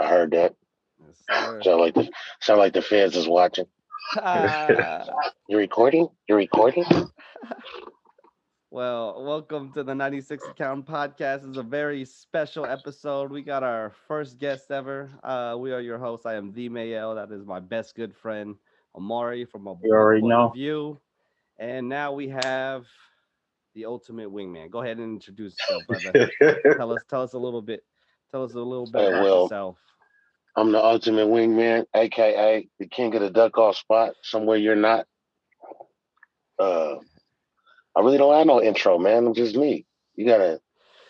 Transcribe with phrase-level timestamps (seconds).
[0.00, 0.54] I heard that.
[0.98, 1.62] Yes.
[1.62, 2.08] Sound like the
[2.40, 3.66] sound like the feds is watching.
[4.16, 5.04] Ah.
[5.46, 6.08] You recording?
[6.26, 6.84] You recording?
[8.70, 11.46] well, welcome to the 96 n Counting Podcast.
[11.46, 13.30] It's a very special episode.
[13.30, 15.10] We got our first guest ever.
[15.22, 16.24] Uh, we are your hosts.
[16.24, 17.14] I am the Mayel.
[17.14, 18.56] That is my best good friend,
[18.96, 20.98] Amari from a You already point of view.
[21.58, 22.86] And now we have
[23.74, 24.70] the ultimate wingman.
[24.70, 26.30] Go ahead and introduce yourself, brother.
[26.78, 27.84] tell us, tell us a little bit.
[28.30, 29.42] Tell us a little bit about Will.
[29.42, 29.76] yourself.
[30.56, 35.06] I'm the ultimate wingman, aka the king of the duck off spot, somewhere you're not.
[36.58, 36.96] Uh
[37.96, 39.26] I really don't have no intro, man.
[39.26, 39.86] I'm just me.
[40.16, 40.60] You gotta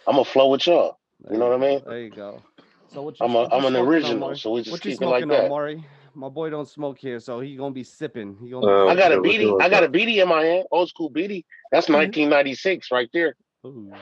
[0.06, 0.98] I'm gonna flow with y'all.
[1.30, 1.82] You know what I mean?
[1.86, 2.42] There you go.
[2.88, 5.06] So what you, I'm a, what I'm an original, so we just What keep it
[5.06, 5.48] like on, that.
[5.48, 5.84] Maury?
[6.14, 8.36] My boy don't smoke here, so he gonna be sipping.
[8.42, 8.66] He gonna.
[8.66, 9.52] Uh, I got a Okay, beady.
[9.60, 9.92] I got a want?
[9.92, 11.44] beady in my hand, old school beady.
[11.70, 11.94] That's Mhm.
[11.94, 13.36] 1996 right there.
[13.64, 13.92] Ooh.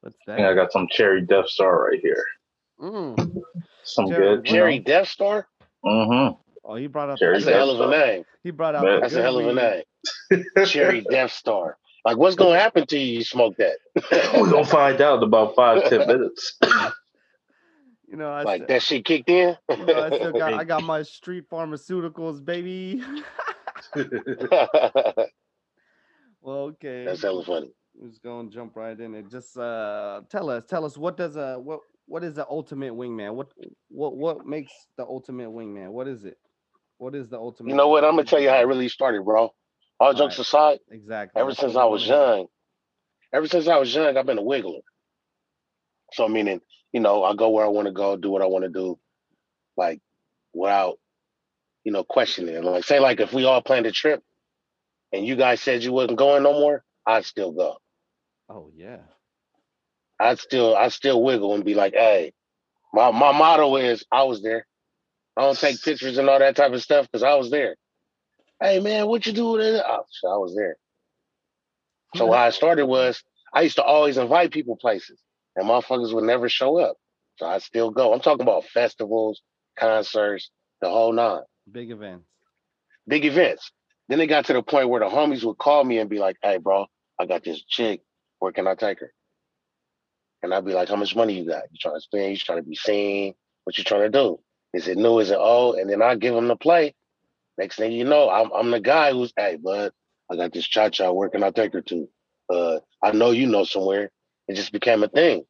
[0.00, 0.36] What's I that?
[0.36, 2.24] think I got some cherry Death Star right here.
[2.80, 3.44] Mm.
[3.84, 4.44] Some Cherry good.
[4.44, 5.46] Cherry Death Star.
[5.84, 6.34] Mm-hmm.
[6.64, 7.18] Oh, he brought up.
[7.18, 8.24] Cherry That's a hell of a name.
[8.42, 9.00] he brought out.
[9.00, 10.44] That's a hell of a name.
[10.66, 11.76] Cherry Death Star.
[12.04, 13.18] Like, what's gonna happen to you?
[13.18, 13.76] You smoke that?
[14.36, 16.58] We're gonna find out in about five ten minutes.
[18.06, 19.56] You know, I like that shit kicked in.
[19.70, 20.54] you know, I still got.
[20.54, 23.02] I got my street pharmaceuticals, baby.
[26.40, 27.06] well, okay.
[27.06, 27.72] That's hella funny.
[27.96, 29.28] We're just gonna jump right in it.
[29.28, 33.34] Just uh, tell us, tell us what does a what what is the ultimate wingman?
[33.34, 33.48] What
[33.88, 35.90] what what makes the ultimate wingman?
[35.90, 36.38] What is it?
[36.98, 37.70] What is the ultimate?
[37.70, 38.04] You know what?
[38.04, 39.52] I'm gonna tell you how it really started, bro.
[40.00, 40.38] All jokes Alright.
[40.38, 41.40] aside, Exactly.
[41.40, 42.46] ever since I was young,
[43.32, 44.80] ever since I was young, I've been a wiggler.
[46.12, 46.60] So meaning,
[46.92, 48.98] you know, I go where I want to go, do what I want to do,
[49.76, 50.00] like
[50.52, 50.98] without,
[51.84, 52.62] you know, questioning.
[52.62, 54.22] Like say, like if we all planned a trip,
[55.12, 57.76] and you guys said you wasn't going no more, I'd still go.
[58.48, 58.98] Oh yeah.
[60.20, 62.32] I'd still, I'd still wiggle and be like, hey,
[62.92, 64.66] my my motto is I was there.
[65.36, 67.76] I don't take pictures and all that type of stuff because I was there.
[68.62, 69.84] Hey man, what you do with it?
[69.86, 70.76] Oh, shit, I was there.
[72.16, 72.32] So hmm.
[72.32, 73.22] how I started was
[73.52, 75.20] I used to always invite people places,
[75.56, 76.96] and motherfuckers would never show up.
[77.38, 78.12] So I still go.
[78.14, 79.42] I'm talking about festivals,
[79.78, 80.50] concerts,
[80.80, 82.26] the whole nine, Big events.
[83.08, 83.72] big events.
[84.08, 86.36] Then it got to the point where the homies would call me and be like,
[86.42, 86.86] "Hey, bro,
[87.18, 88.02] I got this chick.
[88.40, 89.12] Where can I take her?"
[90.44, 91.64] And I'd be like, "How much money you got?
[91.72, 92.30] You trying to spend?
[92.30, 93.34] You trying to be seen?
[93.64, 94.38] What you trying to do?
[94.74, 95.18] Is it new?
[95.18, 96.94] Is it old?" And then I give them the play.
[97.56, 99.92] Next thing you know, I'm I'm the guy who's, "Hey, bud,
[100.30, 101.10] I got this cha cha.
[101.30, 102.08] Can I take her to?
[102.50, 104.10] Uh, I know you know somewhere."
[104.46, 105.44] It just became a thing.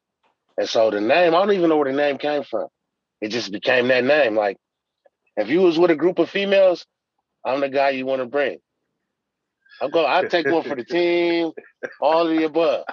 [0.56, 2.69] And so the name, I don't even know where the name came from.
[3.21, 4.37] It just became that name.
[4.37, 4.56] Like,
[5.37, 6.87] if you was with a group of females,
[7.44, 8.59] I'm the guy you want to bring.
[9.81, 11.50] I'm go, I'll take one for the team,
[12.00, 12.84] all of the above.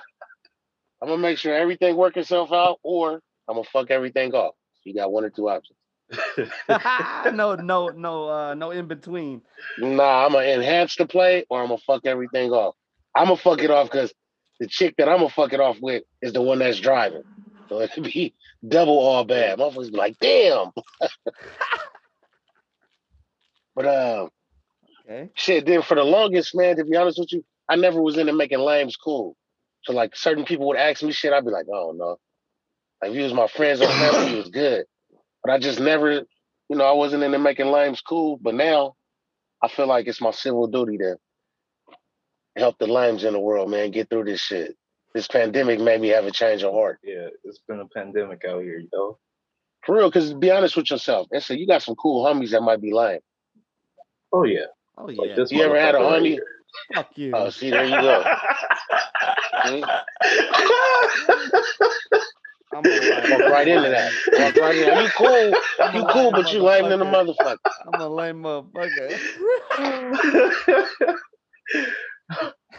[1.01, 4.55] I'm gonna make sure everything work itself out, or I'm gonna fuck everything off.
[4.83, 5.77] You got one or two options.
[7.33, 9.41] no, no, no, uh, no in between.
[9.77, 12.75] Nah, I'm gonna enhance the play, or I'm gonna fuck everything off.
[13.15, 14.13] I'm gonna fuck it off because
[14.59, 17.23] the chick that I'm gonna fuck it off with is the one that's driving.
[17.67, 18.33] So it'd be
[18.67, 19.59] double all bad.
[19.59, 20.71] Motherfuckers be like, damn.
[23.75, 24.29] but uh,
[25.05, 25.29] Okay.
[25.33, 25.65] shit.
[25.65, 28.59] Then for the longest, man, to be honest with you, I never was into making
[28.59, 29.35] lames cool.
[29.83, 32.17] So like certain people would ask me shit, I'd be like, oh no.
[33.01, 34.85] Like if you was my friends or family, it was good.
[35.43, 36.11] But I just never,
[36.69, 38.37] you know, I wasn't into making lames cool.
[38.41, 38.95] But now
[39.63, 41.17] I feel like it's my civil duty to
[42.57, 44.75] help the lames in the world, man, get through this shit.
[45.13, 46.99] This pandemic made me have a change of heart.
[47.03, 49.17] yeah, it's been a pandemic out here, yo.
[49.85, 51.27] For real, because be honest with yourself.
[51.31, 53.19] And so you got some cool homies that might be lying.
[54.31, 54.67] Oh yeah.
[54.97, 55.35] Oh Like yeah.
[55.35, 56.27] this You ever had a motherfucker right homie?
[56.33, 56.45] here.
[56.93, 57.31] Fuck you.
[57.33, 58.23] Oh, see, there you go.
[62.73, 62.89] I'm a
[63.29, 64.13] Walk right into that.
[64.39, 65.03] Walk right in.
[65.03, 65.53] You cool.
[65.93, 67.57] You cool, but you lame than a motherfucker.
[67.93, 69.19] I'm a lame motherfucker.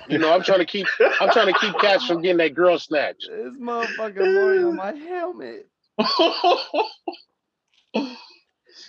[0.09, 0.87] You know, I'm trying to keep
[1.21, 3.17] I'm trying to keep cats from getting that girl snatch.
[3.29, 5.69] this motherfucker Maury on my helmet.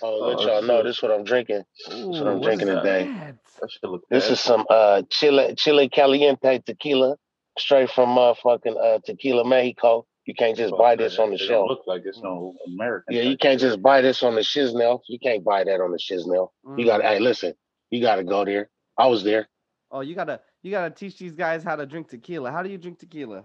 [0.02, 1.62] Oh, let Oh, y'all know this is what I'm drinking.
[1.92, 3.10] Ooh, what I'm drinking is today.
[3.14, 3.36] that?
[3.60, 7.16] that shit look This is some uh Chile Chile Caliente tequila,
[7.58, 10.06] straight from motherfucking uh Tequila Mexico.
[10.26, 11.68] You can't just buy this on the shelf.
[11.68, 13.14] Look like it's no American.
[13.14, 15.00] Yeah, you can't just buy this on the shiznell.
[15.08, 16.50] You can't buy that on the shiznell.
[16.64, 16.86] You Mm.
[16.86, 17.54] gotta hey listen,
[17.90, 18.70] you gotta go there.
[18.96, 19.48] I was there.
[19.90, 22.50] Oh, you gotta you gotta teach these guys how to drink tequila.
[22.50, 23.44] How do you drink tequila?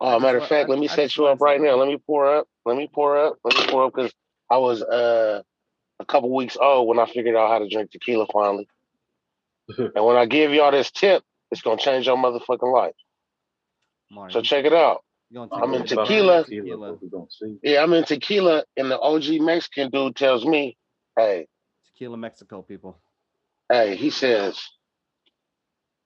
[0.00, 1.76] Oh, matter of fact, I- let me I set you up right now.
[1.76, 2.48] Let me pour up.
[2.64, 3.38] Let me pour up.
[3.44, 4.12] Let me pour up because
[4.50, 5.42] I was uh
[6.04, 8.68] a couple weeks old when I figured out how to drink tequila finally.
[9.78, 12.94] and when I give y'all this tip, it's gonna change your motherfucking life.
[14.10, 15.02] Maury, So check it out.
[15.34, 16.44] I'm in tequila.
[16.44, 16.92] Tequila.
[16.92, 17.56] what we gonna see.
[17.62, 20.76] Yeah, I'm in tequila, and the OG Mexican dude tells me,
[21.16, 21.48] "Hey,
[21.86, 23.00] Tequila Mexico people.
[23.72, 24.60] hey," he says,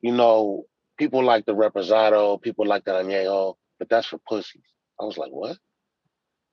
[0.01, 0.65] "You know,
[0.97, 4.63] people like the reposado, people like the añejo, but that's for pussies."
[5.01, 5.59] I was like, "What?"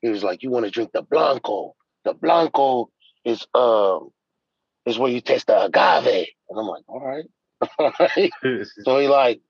[0.02, 1.76] He was like, "You want to drink the blanco?
[2.04, 2.90] The blanco
[3.26, 4.12] is um
[4.86, 7.26] is where you taste the agave." And I'm like, "All right,
[7.80, 8.32] all right."
[8.84, 9.42] So he like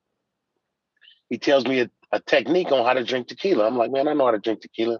[1.29, 3.65] he tells me a, a technique on how to drink tequila.
[3.67, 4.99] I'm like, man, I know how to drink tequila.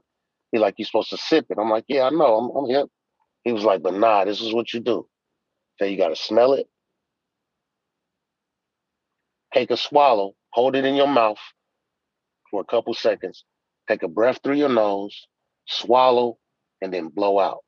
[0.51, 1.57] He like, you're supposed to sip it.
[1.59, 2.37] I'm like, yeah, I know.
[2.37, 2.89] I'm, I'm hip.
[3.43, 5.07] He was like, but nah, this is what you do.
[5.77, 6.67] So you got to smell it,
[9.53, 11.39] take a swallow, hold it in your mouth
[12.49, 13.43] for a couple seconds,
[13.87, 15.27] take a breath through your nose,
[15.67, 16.37] swallow,
[16.81, 17.64] and then blow out.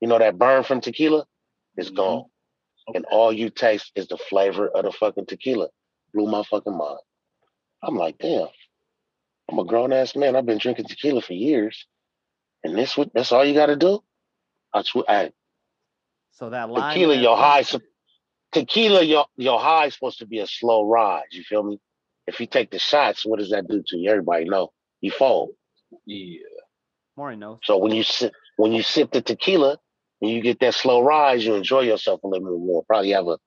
[0.00, 1.26] You know that burn from tequila
[1.76, 1.96] is Mhm.
[1.96, 2.24] gone,
[2.94, 5.68] and all you taste is the flavor of the fucking tequila.
[6.14, 7.00] Blew my fucking mind.
[7.82, 8.48] I'm like, damn.
[9.50, 10.36] I'm a grown ass man.
[10.36, 11.86] I've been drinking tequila for years,
[12.64, 14.02] and this what that's all you got to do.
[14.74, 15.32] I hey,
[16.32, 16.94] So that line.
[16.94, 17.64] tequila, your high.
[18.52, 21.24] Tequila, your your high is supposed to be a slow rise.
[21.32, 21.78] You feel me?
[22.26, 24.10] If you take the shots, what does that do to you?
[24.10, 24.70] Everybody know
[25.00, 25.50] you fall.
[26.06, 26.40] Yeah.
[27.16, 27.60] More I know.
[27.64, 29.78] So when you sip when you sip the tequila
[30.20, 32.84] and you get that slow rise, you enjoy yourself a little bit more.
[32.84, 33.38] Probably have a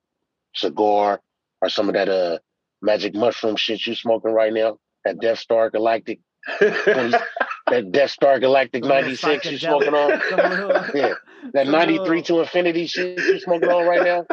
[0.56, 1.22] cigar
[1.62, 2.40] or some of that uh
[2.82, 4.78] magic mushroom shit you smoking right now.
[5.04, 6.20] That Death Star Galactic,
[6.60, 10.92] that Death Star Galactic 96 you psychedelic- smoking on.
[10.96, 11.14] Yeah,
[11.54, 14.26] that 93 to infinity shit you smoking on right now.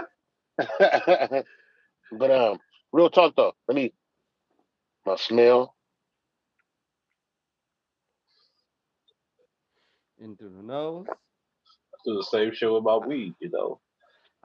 [2.12, 2.58] but um,
[2.92, 3.92] real talk though, let me
[5.06, 5.74] my smell.
[10.20, 11.06] in through the nose,
[12.08, 13.80] Do the same show about weed, you know.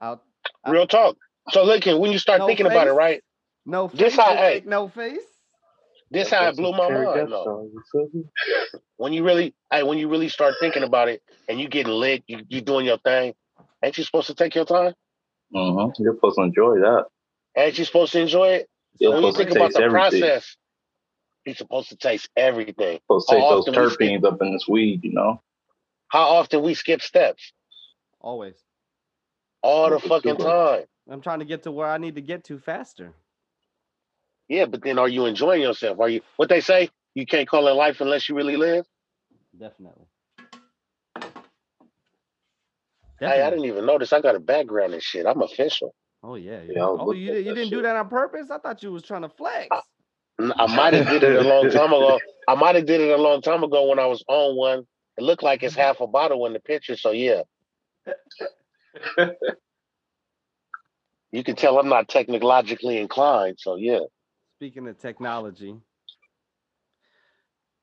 [0.01, 0.21] out.
[0.67, 1.15] Real talk.
[1.51, 3.23] So look, when you start No thinking about it, right?
[3.65, 3.99] No face.
[3.99, 4.63] This how- just hey.
[4.65, 5.17] no face.
[6.11, 7.31] This how it blew my mind.
[7.31, 7.69] though.
[8.97, 12.23] when you really, hey, when you really start thinking about it, and you get lit,
[12.27, 13.33] you you doing your thing,
[13.81, 14.93] ain't you supposed to take your time?
[15.55, 16.03] Mm-hmm.
[16.03, 17.05] You're supposed to enjoy that.
[17.57, 18.69] Ain't you supposed to enjoy it?
[18.99, 20.19] You're when you supposed to think about taste the everything.
[20.21, 20.57] process,
[21.45, 22.99] you're supposed to taste everything.
[23.07, 25.41] supposed to How take those often we skip- terpenes up in this weed, you know.
[26.13, 27.53] How often we skip steps?
[28.21, 28.53] Always.
[29.63, 30.83] All the fucking time.
[31.09, 33.13] I'm trying to get to where I need to get to faster.
[34.47, 35.99] Yeah, but then are you enjoying yourself?
[35.99, 36.91] Are you what they say?
[37.15, 38.85] You can't call it life unless you really live.
[39.59, 40.05] Definitely.
[43.19, 44.13] Hey, I didn't even notice.
[44.13, 45.25] I got a background and shit.
[45.25, 45.95] I'm official.
[46.21, 46.61] Oh yeah.
[46.61, 46.73] yeah.
[46.75, 48.51] Yeah, I was oh, you did, you that didn't do that on purpose.
[48.51, 49.75] I thought you was trying to flex.
[50.39, 52.19] I might have did it a long time ago.
[52.47, 54.85] I might have did it a long time ago when I was on one.
[55.17, 55.81] It looked like it's mm-hmm.
[55.81, 57.41] half a bottle in the picture, so yeah.
[61.33, 64.01] You can tell I'm not technologically inclined, so yeah.
[64.57, 65.75] Speaking of technology,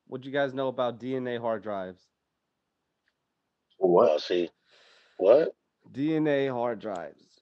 [0.07, 2.01] what do you guys know about DNA hard drives?
[3.77, 4.07] What?
[4.07, 4.49] Well, see,
[5.17, 5.53] what?
[5.91, 7.41] DNA hard drives.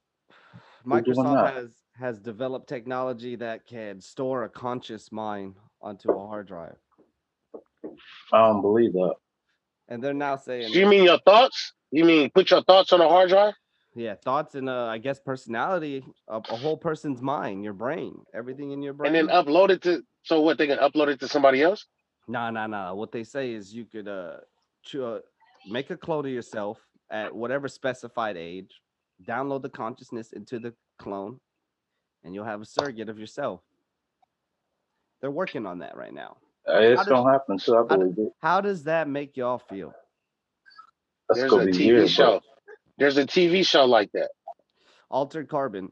[0.83, 6.77] Microsoft has has developed technology that can store a conscious mind onto a hard drive,
[8.33, 9.13] I don't believe that.
[9.89, 11.73] And they're now saying, You mean your thoughts?
[11.91, 13.53] You mean put your thoughts on a hard drive?
[13.95, 18.71] yeah, thoughts and uh, I guess personality of a whole person's mind, your brain, everything
[18.71, 19.15] in your brain.
[19.15, 21.85] And then upload it to so what they can upload it to somebody else?
[22.27, 22.93] Nah, nah, nah.
[22.93, 24.37] What they say is you could uh,
[24.83, 25.19] cho- uh
[25.67, 26.77] make a clone of yourself
[27.11, 28.69] at whatever specified age,
[29.27, 31.39] download the consciousness into the clone,
[32.23, 33.61] and you'll have a surrogate of yourself.
[35.19, 36.37] They're working on that right now.
[36.69, 37.75] It's How does- gonna happen too.
[37.75, 38.33] I how does- it.
[38.41, 39.93] How does that make y'all feel?
[41.27, 42.33] That's There's gonna a be TV weird, show.
[42.33, 42.43] but
[42.97, 44.29] There's a TV show like that.
[45.09, 45.91] Altered carbon.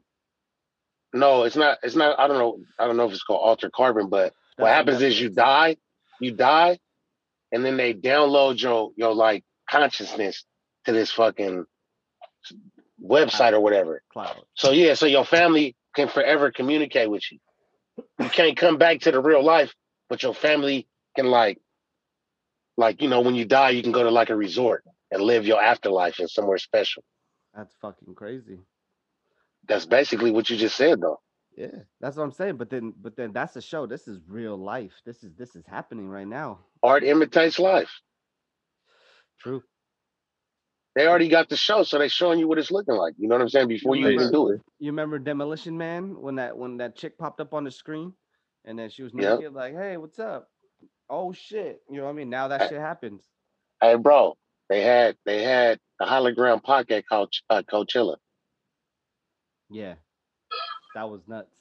[1.12, 1.78] No, it's not.
[1.82, 2.18] It's not.
[2.18, 2.60] I don't know.
[2.78, 5.30] I don't know if it's called Alter Carbon, but what That's on happens is you
[5.30, 5.76] die,
[6.20, 6.78] you die,
[7.50, 10.44] and then they download your your like consciousness
[10.84, 11.64] to this fucking
[13.02, 14.02] website or whatever.
[14.12, 14.42] Cloud.
[14.54, 17.38] So yeah, so your family can forever communicate with you.
[18.18, 19.74] You can't come back to the real life,
[20.08, 20.86] but your family
[21.16, 21.58] can like,
[22.76, 25.46] like you know, when you die, you can go to like a resort and live
[25.46, 27.02] your afterlife in somewhere special.
[27.54, 28.58] That's fucking crazy.
[29.66, 31.20] That's basically what you just said, though.
[31.56, 32.56] Yeah, that's what I'm saying.
[32.56, 33.86] But then, but then that's a show.
[33.86, 34.92] This is real life.
[35.04, 36.60] This is this is happening right now.
[36.82, 37.90] Art imitates life.
[39.40, 39.62] True.
[40.94, 43.14] They already got the show, so they're showing you what it's looking like.
[43.18, 43.68] You know what I'm saying?
[43.68, 44.60] Before you even do it.
[44.78, 48.12] You remember Demolition Man when that when that chick popped up on the screen,
[48.64, 49.38] and then she was Yep.
[49.38, 50.50] naked, like, "Hey, what's up?"
[51.08, 51.82] Oh shit!
[51.90, 52.30] You know what I mean?
[52.30, 53.24] Now that Uh, shit happens.
[53.80, 54.36] Hey, bro,
[54.68, 58.16] they had they had a hologram podcast called uh, Coachella.
[59.70, 59.94] Yeah,
[60.94, 61.54] that was nuts.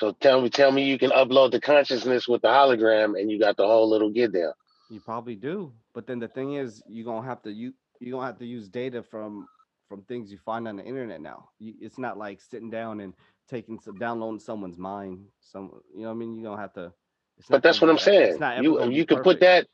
[0.00, 3.38] So tell me, tell me you can upload the consciousness with the hologram and you
[3.38, 4.54] got the whole little get there.
[4.90, 8.26] You probably do, but then the thing is, you're gonna have to you you're gonna
[8.26, 9.46] have to use data from
[9.88, 11.50] from things you find on the internet now.
[11.58, 13.12] You, it's not like sitting down and
[13.50, 15.26] taking some downloading someone's mind.
[15.40, 16.36] Some you know what I mean.
[16.36, 16.92] You're gonna have to.
[17.38, 18.38] it's But that's what I'm be- it's saying.
[18.40, 19.66] not You gonna you can put that,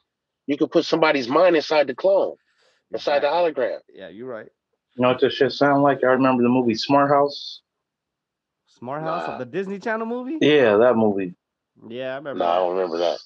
[0.47, 2.37] you can put somebody's mind inside the clone,
[2.93, 3.79] inside the hologram.
[3.93, 4.49] Yeah, you're right.
[4.97, 6.03] You know what this shit sound like?
[6.03, 7.61] I remember the movie Smart House.
[8.67, 9.39] Smart House, Nah.
[9.39, 10.39] the Disney Channel movie.
[10.41, 11.35] Yeah, that movie.
[11.89, 12.39] Yeah, I remember.
[12.41, 12.59] No, I that.
[12.61, 13.19] don't remember that.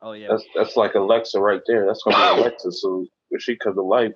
[0.00, 1.86] Oh yeah, That's that's like Alexa right there.
[1.86, 2.70] That's gonna be Alexa.
[2.72, 4.12] So if she comes to life,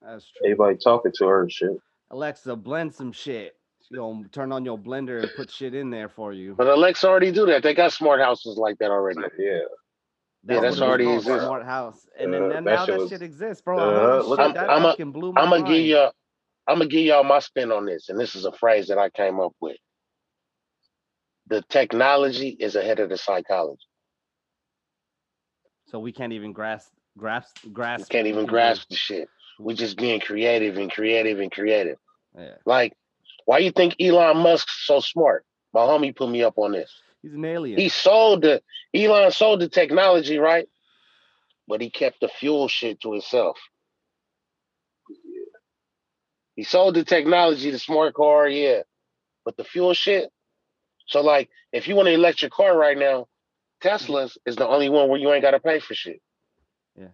[0.00, 0.46] that's true.
[0.46, 1.76] everybody talking to her and shit.
[2.10, 3.54] Alexa, blend some shit.
[3.88, 6.54] She gonna turn on your blender and put shit in there for you.
[6.56, 7.62] But Alexa already do that.
[7.62, 9.20] They got smart houses like that already.
[9.38, 9.60] Yeah.
[10.48, 11.44] Yeah, that's what it was already exists.
[11.44, 13.78] Smart house, and then, Uh, then that now shit that shit exists, bro.
[13.78, 15.98] Uh, Holy look shit, at- that I'm a- fucking blew my I'm gonna give you,
[16.68, 19.10] I'm gonna give y'all my spin on this, and this is a phrase that I
[19.10, 19.76] came up with.
[21.48, 23.84] The technology is ahead of the psychology.
[25.86, 28.00] So we can't even grasp, grasp, grasp.
[28.00, 29.28] You can't even grasp the shit.
[29.58, 31.98] We're just being creative and creative and creative.
[32.36, 32.96] Yeah, Like,
[33.46, 35.46] why you think Elon Musk's so smart?
[35.72, 36.92] My homie put me up on this.
[37.22, 37.78] he's an alien.
[37.78, 38.60] He sold the
[38.94, 40.68] Elon sold the technology, right?
[41.66, 43.58] But he kept the fuel shit to himself.
[46.54, 48.82] He sold the technology, the smart car, yeah.
[49.44, 50.30] But the fuel shit.
[51.06, 53.28] So like if you want an electric car right now,
[53.80, 56.20] Tesla's is the only one where you ain't gotta pay for shit.
[56.98, 57.08] Yeah.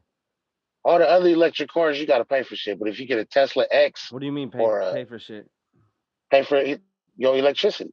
[0.85, 2.79] All the other electric cars you gotta pay for shit.
[2.79, 5.19] But if you get a Tesla X, what do you mean pay, or, pay for
[5.19, 5.51] shit?
[6.33, 6.61] Pay for
[7.17, 7.93] your electricity.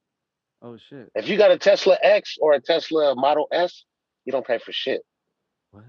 [0.62, 1.12] Oh shit.
[1.14, 3.84] If you got a Tesla X or a Tesla Model S,
[4.26, 5.02] you don't pay for shit.
[5.72, 5.84] What?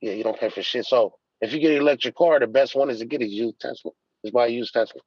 [0.00, 0.84] Yeah, you don't pay for shit.
[0.84, 3.54] So if you get an electric car, the best one is to get is use
[3.60, 3.92] Tesla.
[4.24, 5.00] Just why a used Tesla.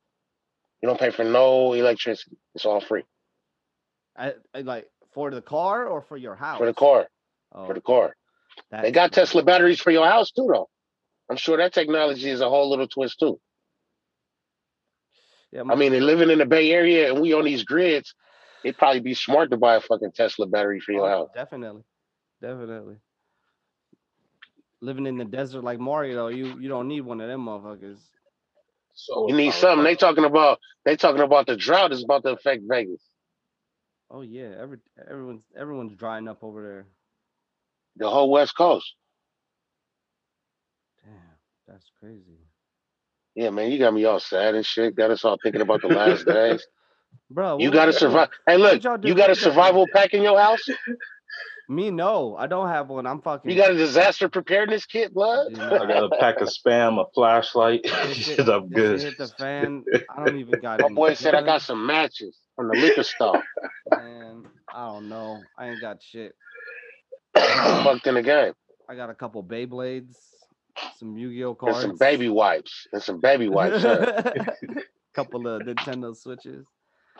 [0.81, 2.37] You don't pay for no electricity.
[2.55, 3.03] It's all free
[4.15, 6.57] I, I like for the car or for your house?
[6.57, 7.07] for the car.
[7.53, 8.15] Oh, For the car.
[8.71, 9.11] that's They got.
[9.11, 10.69] Tesla batteries for your house too, though.
[11.29, 13.39] I'm sure that technology is a whole little twist too.
[15.51, 18.13] Yeah, I mean, and living in the Bay Area and we on these grids,
[18.63, 21.29] it'd probably be smart to buy a fucking Tesla battery for your oh, house.
[21.33, 21.83] Definitely,
[22.41, 22.97] definitely.
[24.81, 27.97] Living in the desert like Mario, you you don't need one of them motherfuckers.
[28.93, 29.83] So You need something.
[29.83, 33.01] They talking about they talking about the drought is about to affect Vegas.
[34.11, 34.77] Oh yeah, every
[35.09, 36.85] everyone's everyone's drying up over there.
[37.97, 38.93] The whole West Coast.
[41.03, 41.13] Damn,
[41.67, 42.39] that's crazy,
[43.39, 44.97] Yeah, man, you got me all sad and shit.
[44.97, 46.67] Got us all thinking about the last days.
[47.31, 47.57] bro.
[47.57, 48.27] You got to would survive.
[48.45, 49.55] Hey, look, y'all do- you got a what y'all do?
[49.55, 50.67] survival pack in your house?
[51.69, 53.07] Me, no, I don't have one.
[53.07, 53.49] I'm fucking.
[53.49, 55.53] You got a disaster preparedness kit, blood?
[55.53, 57.85] Do I got a pack of spam, a flashlight.
[57.85, 58.99] Shit, Shit, I'm good.
[58.99, 59.85] hit the fan.
[60.09, 60.81] I don't even got.
[60.81, 63.41] My boy said I got some matches from the liquor store.
[63.89, 64.43] Man,
[64.73, 65.45] I don't know.
[65.57, 66.35] I ain't got shit.
[67.35, 68.53] Fucked in the game.
[68.89, 70.17] I got a couple Beyblades,
[70.97, 72.87] some Yu-Gi-Oh cards, And some baby wipes.
[72.93, 73.83] And some baby wipes.
[73.83, 74.21] Huh?
[75.13, 76.65] couple of Nintendo Switches.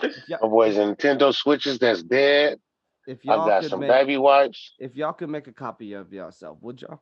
[0.01, 2.59] If y'all, My boy's Nintendo Switches that's dead.
[3.07, 4.73] if I y'all I got could some make, baby wipes.
[4.79, 7.01] if y'all could make a copy of yourself, would y'all?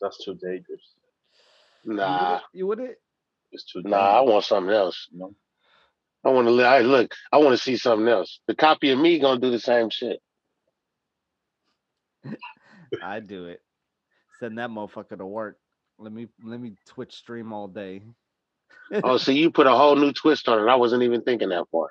[0.00, 0.94] That's too dangerous.
[1.84, 3.00] Nah, You would it?
[3.52, 5.08] It's too nah, I want something else.
[5.12, 5.34] You know?
[6.24, 7.14] I want to I look.
[7.32, 8.40] I want to see something else.
[8.46, 10.20] The copy of me gonna do the same shit.
[13.02, 13.60] I do it.
[14.44, 15.56] Send that motherfucker to work.
[15.98, 18.02] Let me let me Twitch stream all day.
[19.02, 20.70] Oh, so you put a whole new twist on it.
[20.70, 21.88] I wasn't even thinking that far.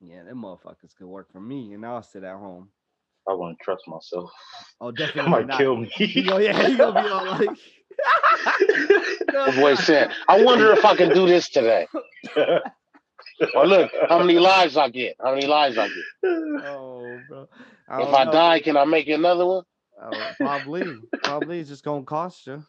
[0.00, 2.68] Yeah, them motherfuckers could work for me, and I'll sit at home.
[3.28, 4.30] I wouldn't trust myself.
[4.80, 5.58] Oh, That definitely might not.
[5.58, 5.88] kill me.
[5.96, 7.50] He go, yeah, he gonna be all like.
[9.34, 11.88] My boy said, I wonder if I can do this today.
[13.56, 15.16] Or look, how many lives I get?
[15.20, 15.96] How many lives I get?
[16.62, 17.48] Oh, bro.
[17.88, 18.32] I If I know.
[18.32, 19.64] die, can I make another one?
[20.00, 20.84] Oh, probably,
[21.22, 22.62] probably it's just gonna cost you.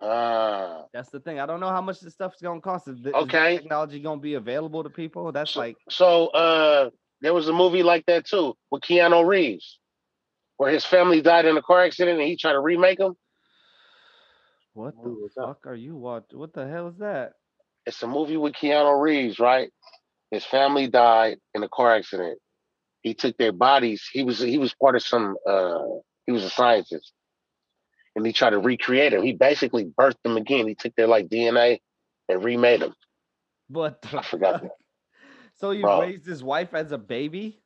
[0.00, 1.40] Ah, That's the thing.
[1.40, 2.88] I don't know how much this stuff's gonna cost.
[2.88, 3.56] Is, is Okay.
[3.58, 5.32] technology gonna be available to people?
[5.32, 6.90] That's So- like, so uh,
[7.20, 9.78] there was a movie like that too with Keanu Reeves,
[10.56, 13.16] where his family died in a car accident and he tried to remake them.
[14.74, 16.38] what the fuck are you watching?
[16.38, 17.32] What the hell is that?
[17.86, 19.70] It's a movie with Keanu Reeves, right?
[20.30, 22.38] His family died in a car accident.
[23.04, 24.02] He took their bodies.
[24.12, 25.36] He was he was part of some.
[25.46, 25.84] uh
[26.26, 27.12] He was a scientist,
[28.16, 29.22] and he tried to recreate them.
[29.22, 30.66] He basically birthed them again.
[30.66, 31.80] He took their like DNA
[32.28, 32.94] and remade them.
[33.68, 34.70] What the I forgot that.
[35.56, 36.00] So you Bro.
[36.00, 37.62] raised his wife as a baby?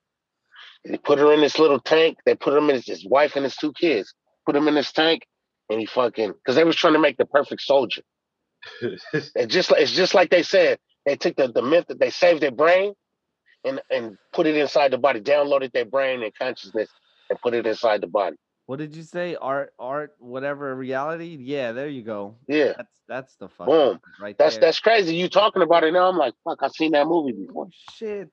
[0.85, 2.19] They put her in this little tank.
[2.27, 4.13] They put him in his, his wife and his two kids.
[4.45, 5.27] Put him in this tank,
[5.71, 8.03] and he fucking because they was trying to make the perfect soldier.
[9.35, 10.79] It just it's just like they said.
[11.07, 12.93] They took the the myth that they saved their brain,
[13.65, 16.89] and and put it inside the body, downloaded their brain and consciousness
[17.31, 18.37] and put it inside the body.
[18.67, 19.35] What did you say?
[19.35, 20.75] Art, art, whatever.
[20.75, 21.39] Reality.
[21.41, 22.37] Yeah, there you go.
[22.47, 24.01] Yeah, That's that's the fuck Boom.
[24.21, 24.61] right that's there.
[24.61, 25.15] that's crazy.
[25.17, 26.09] You talking about it now?
[26.09, 27.67] I'm like, fuck, I've seen that movie before.
[27.67, 28.31] Oh, shit.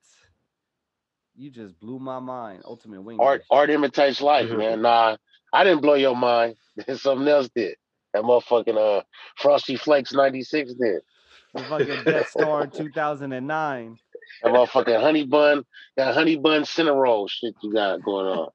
[1.38, 2.63] You just blew my mind.
[2.65, 3.20] Ultimate wing.
[3.20, 4.82] Art art imitates life, man.
[4.82, 5.17] Nah,
[5.53, 6.55] I didn't blow your mind.
[6.96, 7.75] Something else did.
[8.13, 9.03] That motherfucking uh
[9.38, 11.01] Frosty Flakes 96 did.
[11.53, 13.98] The fucking Death Star 2009.
[14.44, 15.63] That motherfucking honey bun,
[15.98, 18.50] that honey bun cinnamon shit you got going on.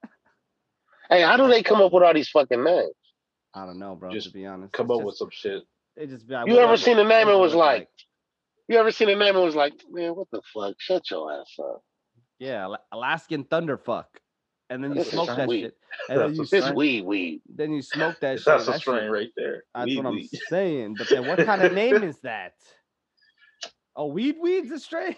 [1.09, 2.93] Hey, how do they come up with all these fucking names?
[3.53, 4.11] I don't know, bro.
[4.11, 5.63] Just to be honest, Come It's up just- with some shit.
[5.97, 7.89] It just be like, You ever seen the name what and was it look like,
[8.69, 10.75] you ever seen the name and was like, man, what the fuck?
[10.79, 11.83] Shut your ass up.
[12.39, 14.05] yeah, Alaskan Thunderfuck,
[14.69, 15.61] and then you This smoke that sweet.
[15.63, 17.41] shit, and then That's you a This smoke- weed weed.
[17.53, 18.45] then you smoke that shit.
[18.45, 19.63] That's a strain right there.
[19.75, 20.29] That's Weed what I'm weed.
[20.47, 20.95] saying.
[20.97, 22.53] But then, what kind of name is that?
[23.95, 25.15] Oh, weed weed's a strain?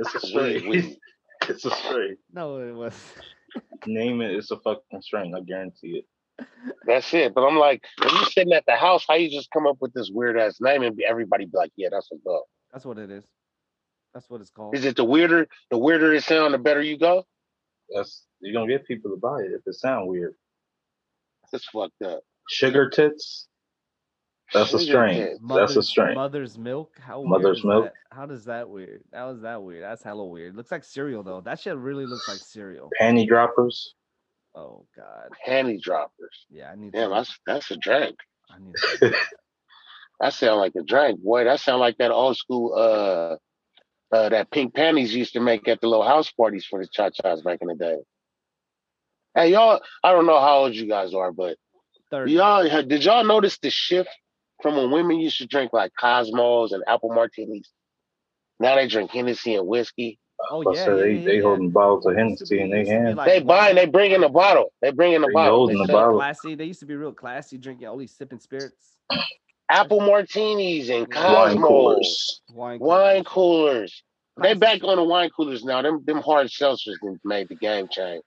[0.00, 0.68] It's a strain.
[0.68, 0.96] weed.
[1.48, 2.16] it's a strain.
[2.32, 2.94] no, it was.
[3.86, 4.32] Name it.
[4.34, 5.34] It's a fucking strain.
[5.34, 6.02] I guarantee
[6.38, 6.46] it.
[6.86, 7.34] That's it.
[7.34, 9.92] But I'm like, when you sitting at the house, how you just come up with
[9.94, 12.42] this weird ass name and everybody be like, yeah, that's a go.
[12.72, 13.24] That's what it is.
[14.12, 14.74] That's what it's called.
[14.76, 17.24] Is it the weirder, the weirder it sound, the better you go?
[17.94, 20.34] That's you're gonna get people to buy it if it sound weird.
[21.52, 22.20] That's fucked up.
[22.50, 23.48] Sugar tits.
[24.54, 25.14] That's a Sugar strain.
[25.16, 25.40] tits.
[25.48, 26.14] That's a strain.
[26.14, 26.92] Mother's milk.
[27.00, 27.84] How weird Mother's is milk.
[27.86, 27.94] that?
[28.16, 29.02] How does that weird?
[29.12, 29.82] That was that weird.
[29.82, 30.54] That's hella weird.
[30.56, 31.40] Looks like cereal though.
[31.40, 32.90] That shit really looks like cereal.
[33.00, 33.94] Panty droppers.
[34.54, 35.30] Oh god.
[35.46, 36.46] Panty droppers.
[36.48, 36.92] Yeah, I need.
[36.92, 38.16] Damn, some- that's that's a drink.
[38.50, 38.74] I need.
[38.78, 39.18] some that.
[40.20, 41.44] That sound like a drink, boy.
[41.44, 43.36] That sound like that old school uh
[44.14, 47.42] uh that pink panties used to make at the little house parties for the cha-chas
[47.42, 47.96] back in the day.
[49.34, 51.58] Hey y'all, I don't know how old you guys are, but
[52.10, 52.32] Thirty.
[52.32, 54.08] y'all did y'all notice the shift
[54.62, 57.68] from when women used to drink like Cosmos and apple martinis?
[58.58, 60.18] Now they drink Hennessy and whiskey.
[60.50, 61.42] Oh yeah, so they yeah, they yeah.
[61.42, 63.16] holding bottles of Used Hennessy in their used to be hand.
[63.16, 64.72] like They one- buy, they bring in a bottle.
[64.82, 65.56] They bring in a They bottle.
[65.56, 66.16] holding They the bottle.
[66.18, 66.54] classy.
[66.54, 68.96] They used to be real classy, drinking only sipping spirits,
[69.68, 71.68] Apple martinis and Cosmos, Wine Cosmos.
[71.68, 72.40] coolers.
[72.52, 73.24] wine, Wine coolers.
[73.24, 74.02] coolers.
[74.42, 75.80] They back on the wine coolers now.
[75.82, 78.24] Them them hard seltzers done made the game change.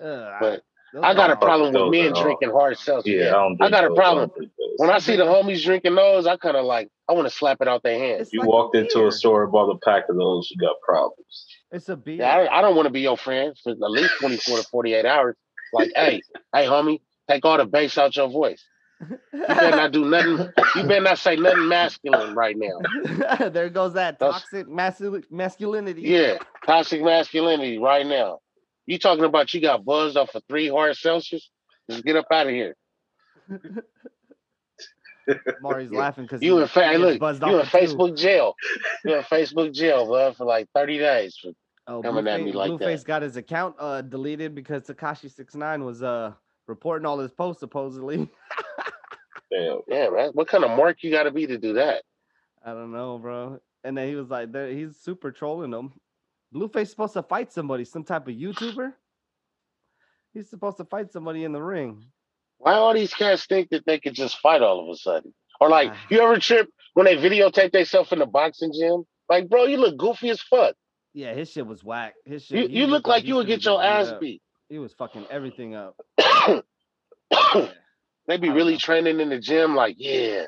[0.00, 0.60] Ugh, But those
[1.02, 3.06] I got a problem with men drinking hard seltzers.
[3.06, 3.62] Yeah, I don't.
[3.62, 4.28] I got a problem.
[4.28, 4.74] don't drink those.
[4.76, 7.58] When I see the homies drinking those, I kind of like I want to slap
[7.60, 8.22] it out their hands.
[8.22, 9.08] It's you like walked into beer.
[9.08, 11.46] a store, bought a pack of those, you got problems.
[11.72, 12.16] It's a beer.
[12.16, 14.64] Yeah, I, I don't want to be your friend for at least twenty four to
[14.64, 15.36] forty eight hours.
[15.72, 16.22] Like, hey,
[16.54, 18.62] hey, homie, take all the bass out your voice.
[19.00, 20.52] You better not do nothing.
[20.76, 22.78] You better not say nothing masculine right now.
[23.50, 26.02] there goes that toxic mascul- masculinity.
[26.02, 28.40] Yeah, toxic masculinity right now.
[28.86, 31.42] You talking about you got buzzed off of three hard seltzers?
[31.90, 32.76] Just get up out of here.
[35.62, 37.94] Mari's laughing because You in fa- look, you in for two.
[37.96, 38.54] Facebook jail.
[39.04, 41.36] You're in Facebook jail, bud, for like 30 days.
[41.40, 41.52] For,
[41.86, 43.04] Oh, coming at me Blueface, like Blueface that.
[43.06, 46.32] got his account uh, deleted because Tekashi Six Nine was uh
[46.66, 48.26] reporting all his posts supposedly.
[49.52, 49.80] Damn.
[49.88, 50.30] yeah, man.
[50.32, 52.02] What kind of mark you gotta be to do that?
[52.64, 53.60] I don't know, bro.
[53.84, 55.92] And then he was like, he's super trolling them.
[56.54, 58.92] Blueface supposed to fight somebody, some type of YouTuber.
[60.32, 62.04] He's supposed to fight somebody in the ring.
[62.58, 65.34] Why all these cats think that they could just fight all of a sudden?
[65.60, 66.06] Or like, Ah.
[66.10, 69.04] you ever trip when they videotape themselves in the boxing gym?
[69.28, 70.74] Like, bro, you look goofy as fuck.
[71.12, 72.14] Yeah, his shit was whack.
[72.24, 72.70] His shit.
[72.70, 74.20] You, you look looked like you would get your ass up.
[74.20, 74.42] beat.
[74.68, 75.96] He was fucking everything up.
[78.26, 78.78] they be really know.
[78.78, 80.44] training in the gym, like, yeah.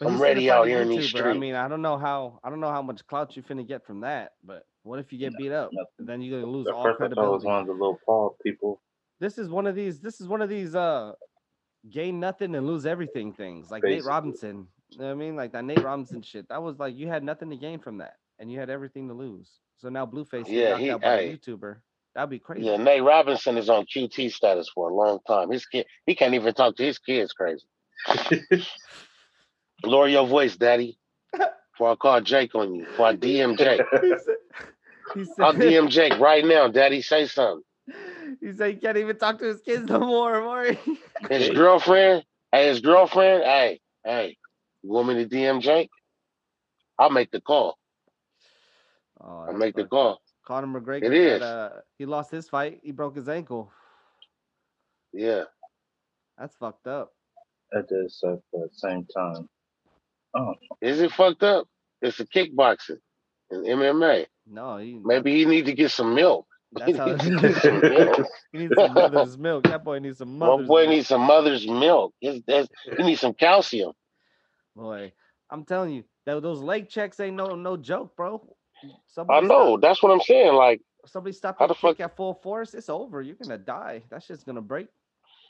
[0.00, 1.34] But I'm ready out here in these YouTuber.
[1.34, 3.84] I mean, I don't know how I don't know how much clout you finna get
[3.86, 5.70] from that, but what if you get beat up?
[5.98, 7.98] Then you're gonna lose At all first, I thought it was one of the little
[8.04, 8.80] Paul people.
[9.18, 10.00] This is one of these.
[10.00, 11.12] This is one of these uh
[11.90, 14.66] gain nothing and lose everything things, like Nate Robinson.
[14.90, 15.36] You know what I mean?
[15.36, 16.48] Like that Nate Robinson shit.
[16.48, 19.14] That was like you had nothing to gain from that, and you had everything to
[19.14, 19.50] lose.
[19.78, 21.36] So now Blueface Yeah, he- out by a.
[21.36, 21.76] YouTuber.
[22.14, 22.66] That'd be crazy.
[22.66, 25.50] Yeah, Nate Robinson is on QT status for a long time.
[25.50, 27.32] His kid, he can't even talk to his kids.
[27.32, 27.64] Crazy.
[29.84, 30.98] Lower your voice, daddy.
[31.80, 32.84] Before I call Jake on you.
[32.84, 33.80] Before I DM Jake.
[34.02, 34.36] he said,
[35.14, 37.00] he said, I'll DM Jake right now, daddy.
[37.00, 37.62] Say something.
[38.42, 40.78] he said he can't even talk to his kids no more, Maury.
[41.30, 44.36] His girlfriend, hey, his girlfriend, hey, hey,
[44.82, 45.88] you want me to DM Jake?
[46.98, 47.78] I'll make the call.
[49.18, 49.90] Oh, I'll that's make the fucked.
[49.90, 50.20] call.
[50.46, 51.04] Conor McGregor.
[51.04, 51.42] It got, is.
[51.42, 52.80] uh, he lost his fight.
[52.82, 53.72] He broke his ankle.
[55.14, 55.44] Yeah.
[56.36, 57.14] That's fucked up.
[57.72, 59.48] That does suck, but at the same time,
[60.36, 61.66] oh, Is it fucked up?
[62.02, 62.98] It's a kickboxing
[63.50, 64.26] and MMA.
[64.46, 66.46] No, he Maybe he need to get some milk.
[66.72, 68.26] That's how He needs get some milk.
[68.52, 69.64] he needs some mother's milk.
[69.64, 70.90] That boy needs some My mother's boy milk.
[70.90, 72.14] needs some mother's milk.
[72.20, 73.92] His, his, he needs some calcium.
[74.76, 75.12] Boy,
[75.50, 78.40] I'm telling you, tho- those leg checks ain't no no joke, bro.
[79.28, 79.72] I know.
[79.76, 80.54] Stop, That's what I'm saying.
[80.54, 82.72] Like, somebody stop How your the fuck- kick at full force.
[82.74, 83.20] It's over.
[83.20, 84.02] You're gonna die.
[84.10, 84.86] That shit's gonna break.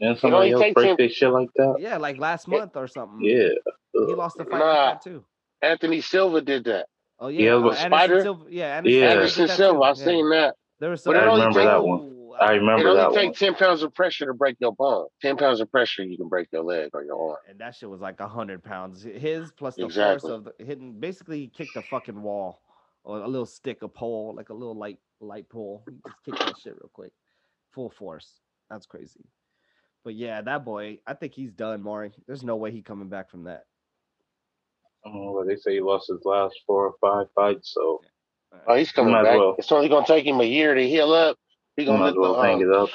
[0.01, 1.77] And somebody only else takes break him- their shit like that.
[1.79, 3.21] Yeah, like last month or something.
[3.21, 3.49] Yeah.
[3.93, 4.65] He lost the fight Nah.
[4.65, 5.23] like that too.
[5.62, 6.87] Anthony Silva did that.
[7.18, 9.09] Oh Yeah, yeah, uh, Spider- Silva, yeah, Anderson, Yeah.
[9.09, 10.05] Silva Anderson Silva, I've yeah.
[10.05, 10.55] seen that.
[10.79, 11.14] There was some.
[11.14, 12.01] it I remember takes- that one.
[12.01, 13.18] Ooh, I It remember only that one.
[13.18, 15.09] takes 10 pounds of pressure to break your bone.
[15.20, 17.38] 10 pounds of pressure, you can break your leg or your arm.
[17.49, 19.03] and that shit was like a hundred pounds.
[19.03, 20.31] His plus the Exactly.
[20.31, 20.99] force of the, hitting.
[20.99, 22.62] Basically, he kicked a fucking wall
[23.05, 25.85] or a little stick, a pole, like a little light light pole.
[25.87, 27.12] He just kicked that shit real quick,
[27.73, 28.40] full force.
[28.70, 29.27] That's crazy.
[30.03, 32.12] But yeah, that boy, I think he's done, Maury.
[32.27, 33.64] There's no way he coming back from that.
[35.05, 38.01] Oh, they say he lost his last four or five fights, so
[38.67, 39.39] Oh, he's coming Might as back.
[39.39, 39.55] well.
[39.59, 41.37] It's only going to take him a year to heal up.
[41.77, 42.91] He gonna might as look well hang it up.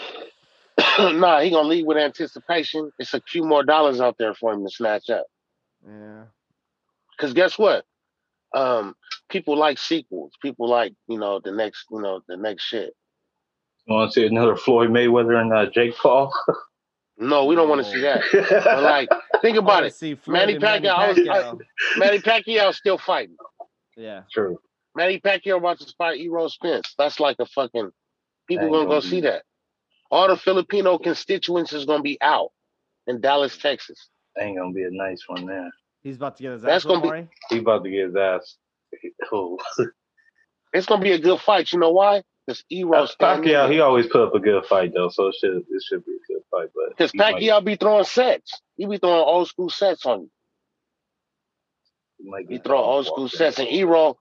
[1.15, 2.91] nah, he gonna leave with anticipation.
[3.00, 5.26] It's a few more dollars out there for him to snatch up.
[5.88, 6.26] Yeah.
[7.18, 7.86] Because guess what?
[8.54, 8.96] Um,
[9.30, 10.34] people like sequels.
[10.41, 12.94] People like you know the next you know the next shit.
[13.86, 16.32] You want to see another Floyd Mayweather and uh, Jake Paul?
[17.17, 18.21] No, we don't want to see that.
[18.65, 19.10] But like,
[19.41, 19.93] think about it.
[19.95, 21.08] See Manny and Manny Pacquiao, I
[21.51, 21.62] was-
[21.95, 23.38] I- Manny Pacquiao still fighting.
[23.95, 24.23] yeah.
[24.32, 24.60] True.
[24.95, 26.93] Manny Pacquiao about to fight Errol Spence.
[26.97, 27.91] That's like a fucking.
[28.47, 29.43] People gonna go gonna see that.
[30.12, 32.49] All the Filipino constituents is gonna be out
[33.08, 34.10] in Dallas, Texas.
[34.39, 35.69] Ain't gonna be a nice one there.
[36.04, 37.56] He's about to get his ass gonna gonna be- be.
[37.56, 38.58] He about to get his ass.
[39.32, 39.58] Oh.
[40.73, 41.71] It's gonna be a good fight.
[41.71, 42.21] You know why?
[42.45, 45.84] Because Errol Pacquiao, he always put up a good fight though, so it should it
[45.88, 46.69] should be a good fight.
[46.75, 48.62] But Because he might- Pacquiao be throwing sets.
[48.77, 50.31] He be throwing old school sets on you.
[52.19, 53.38] he might He get throw old school walking.
[53.38, 54.19] sets, and Errol,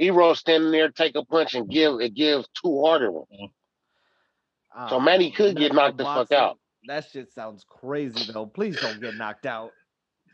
[0.00, 3.28] Errol standing there, take a punch and give and give two harder ones.
[4.88, 6.58] So Ah, Manny could get knocked the fuck out.
[6.86, 8.46] That shit sounds crazy though.
[8.46, 9.72] Please don't get knocked out.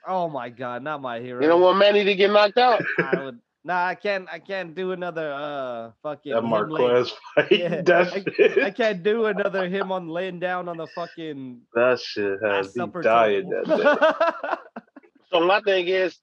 [0.07, 1.43] Oh my god, not my hero.
[1.43, 2.83] You don't want Manny to get knocked out.
[2.99, 3.41] I would.
[3.67, 4.29] Nah, I can't.
[4.31, 6.33] I can't do another uh fucking.
[6.33, 7.51] That Marquez fight.
[7.51, 8.59] Yeah, that I- shit.
[8.63, 12.77] I can't do another him on laying down on the fucking that shit has last
[12.77, 13.63] me supper dying table.
[13.67, 14.57] that day.
[15.33, 16.17] So my thing is,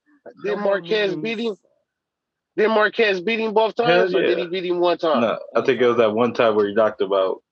[0.46, 1.58] did Marquez beat him?
[2.56, 5.20] Did Marquez beat him both Hell times, or did he beat him one time?
[5.20, 7.44] No, I think it was that one time where he knocked him out.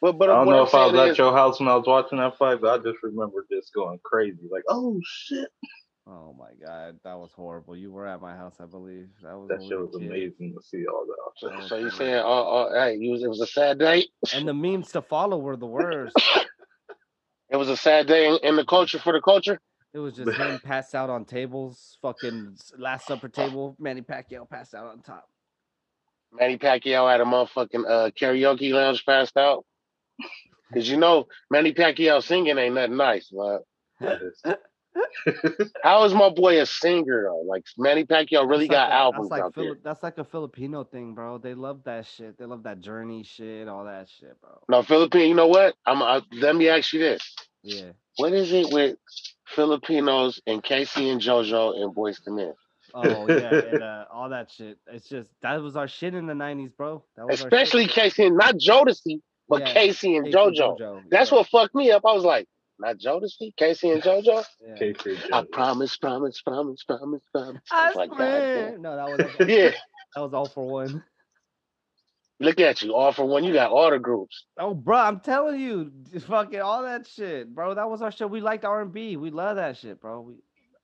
[0.00, 1.74] But but I don't know I'm if I was saying at your house when I
[1.76, 5.48] was watching that fight, but I just remember just going crazy, like, "Oh shit!"
[6.10, 7.76] Oh my god, that was horrible.
[7.76, 9.08] You were at my house, I believe.
[9.22, 10.06] That was That shit was kid.
[10.06, 11.60] amazing to see all that.
[11.60, 11.92] so, so you weird.
[11.94, 14.06] saying, oh, oh, hey, you was, it was a sad day.
[14.34, 16.16] And the memes to follow were the worst.
[17.50, 19.60] It was a sad day in, in the culture for the culture.
[19.92, 23.76] It was just him passed out on tables, fucking Last Supper table.
[23.78, 25.26] Manny Pacquiao passed out on top.
[26.32, 29.64] Manny Pacquiao at a motherfucking uh, karaoke lounge passed out.
[30.74, 33.30] Cause you know Manny Pacquiao singing ain't nothing nice.
[33.30, 33.62] But
[34.00, 34.42] That is-
[35.82, 37.42] how is my boy a singer though?
[37.46, 39.78] Like Manny Pacquiao really That's got like albums that's like out there.
[39.82, 41.38] That's like a Filipino thing, bro.
[41.38, 42.38] They love that shit.
[42.38, 44.60] They love that journey shit, all that shit, bro.
[44.68, 45.28] No, Philippine.
[45.28, 45.74] You know what?
[45.86, 46.02] I'm.
[46.02, 47.92] I, let me ask you this: Yeah.
[48.16, 48.96] What is it with
[49.46, 52.54] Filipinos and K-Ci and JoJo and Boyz II Men?
[52.94, 54.78] Oh yeah, and uh, all that shit.
[54.86, 57.04] It's just that was our shit in the '90s, bro.
[57.16, 57.52] That was our shit.
[57.52, 61.02] Especially K-Ci, and not Jodeci, but Yeah, K-Ci and K-Ci and JoJo.
[61.10, 62.02] That's what fucked me up.
[62.06, 64.44] I was like, not Jodeci, K-Ci and JoJo.
[64.66, 64.74] yeah.
[64.78, 67.62] K-Fig I promise, promise, promise, promise, promise.
[67.70, 68.70] I I like, God swear.
[68.72, 68.82] damn.
[68.82, 69.70] No, that was Yeah,
[70.14, 71.02] that was all for one.
[72.40, 72.94] look at you.
[72.94, 73.44] All for one.
[73.44, 74.44] You got all the groups.
[74.58, 77.74] Oh, bro, I'm telling you, fucking all that shit, bro.
[77.74, 78.30] That was our shit.
[78.30, 79.16] We liked R and B.
[79.16, 80.20] We love that shit, bro.
[80.20, 80.34] We,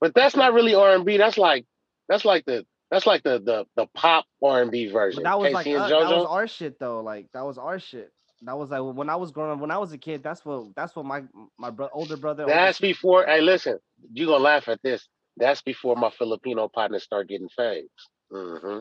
[0.01, 1.17] But that's not really R and B.
[1.17, 1.65] That's like
[2.09, 5.23] that's like the that's like the the the pop R and B version.
[5.23, 7.01] but that was K-Ci like and uh, that was our shit though.
[7.03, 8.13] Like that was our shit.
[8.43, 9.59] That was like when I was growing up.
[9.61, 11.23] When I was a kid, that's what that's what my
[11.59, 12.45] my bro- older brother.
[12.47, 13.25] That's sis- before.
[13.27, 13.79] Hey, listen,
[14.13, 15.09] you gonna laugh at this.
[15.37, 17.89] That's before my Filipino partners start getting fades.
[18.31, 18.81] hmm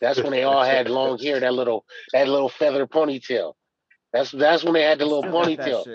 [0.00, 3.54] That's when they all had long hair, that little that little feather ponytail.
[4.12, 5.86] That's that's when they had the little Still got that ponytail.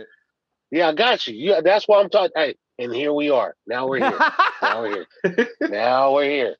[0.71, 1.36] Yeah, I got you.
[1.36, 2.32] Yeah, that's why I'm talking.
[2.36, 3.56] Hey, and here we are.
[3.67, 4.19] Now we're here.
[4.62, 5.47] now we're here.
[5.69, 6.56] Now we're here.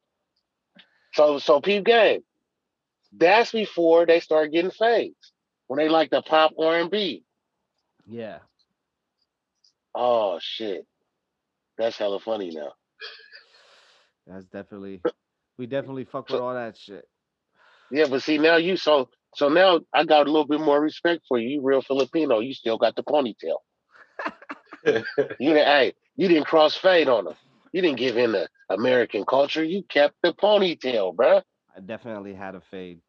[1.14, 2.24] So so peep game.
[3.14, 5.33] That's before they start getting fades.
[5.68, 7.24] When they like the pop R and B.
[8.08, 8.40] yeah.
[9.96, 10.86] Oh shit.
[11.78, 12.74] That's hella funny now.
[14.28, 15.02] That's definitely
[15.58, 17.06] we definitely fuck with all that shit.
[17.92, 21.24] Yeah, but see now you so so now I got a little bit more respect
[21.28, 21.50] for you.
[21.50, 22.40] You real Filipino.
[22.40, 23.58] You still got the ponytail.
[25.40, 27.36] You didn't hey, you didn't cross fade on them.
[27.72, 29.64] You didn't give in the American culture.
[29.64, 31.42] You kept the ponytail, bruh.
[31.76, 33.00] I definitely had a fade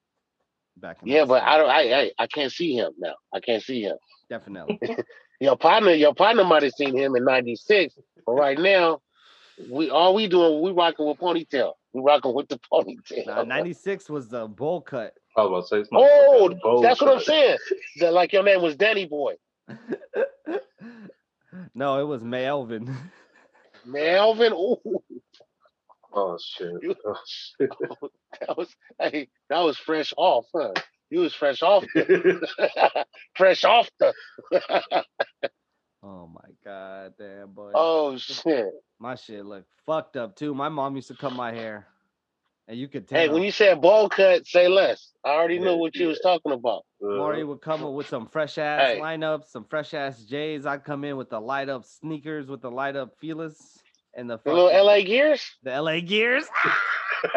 [0.77, 1.43] back in Yeah, high but.
[1.43, 3.15] I don't I, I I can't see him now.
[3.33, 3.97] I can't see him.
[4.29, 4.79] definitely.
[5.41, 9.01] Your partner, your partner might have seen him in '96, but right now,
[9.69, 11.73] we all we doing we rocking with ponytail.
[11.93, 13.27] We rocking with the ponytail.
[13.27, 15.13] Nah, 96 was the bowl cut.
[15.37, 17.59] I was about to say, Oh, motherfucker got bold that's what I'm saying.
[17.99, 19.35] That like your name was Danny Boy.
[21.75, 22.95] no, it was Melvin.
[23.85, 24.53] Melvin.
[24.53, 25.03] Ooh,
[26.15, 26.73] Oh shit.
[26.83, 27.71] You- Oh, shit.
[28.41, 30.73] that was hey, that was fresh off, huh?
[31.11, 33.05] You was fresh off the
[33.37, 34.13] fresh off the
[36.03, 37.73] oh my god, damn boy.
[37.75, 38.71] Oh shit.
[38.99, 40.55] My shit looked fucked up too.
[40.55, 41.87] My mom used to cut my hair.
[42.67, 43.19] And you could tell.
[43.19, 45.13] Hey, when you said bowl cut, say less.
[45.23, 46.87] I already knew what you was talking about.
[47.03, 48.99] Maury Uh, would come up with some fresh ass Hey.
[48.99, 50.65] lineups, some fresh ass J's.
[50.65, 53.84] I'd come in with the light up sneakers with the light up feelers
[54.17, 55.43] and the, The little LA Gears?
[55.63, 56.45] the LA gears.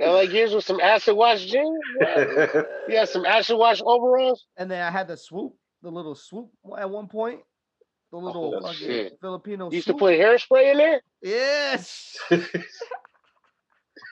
[0.00, 1.78] LA Gears with some acid wash jeans?
[2.00, 2.62] Yeah.
[2.88, 4.46] You had some acid wash overalls?
[4.56, 7.40] And then I had the swoop, the little swoop at one point.
[8.10, 9.18] The oh, little Oh, fucking shit.
[9.20, 11.02] Filipino You used to put hairspray in there?
[11.22, 12.16] Yes.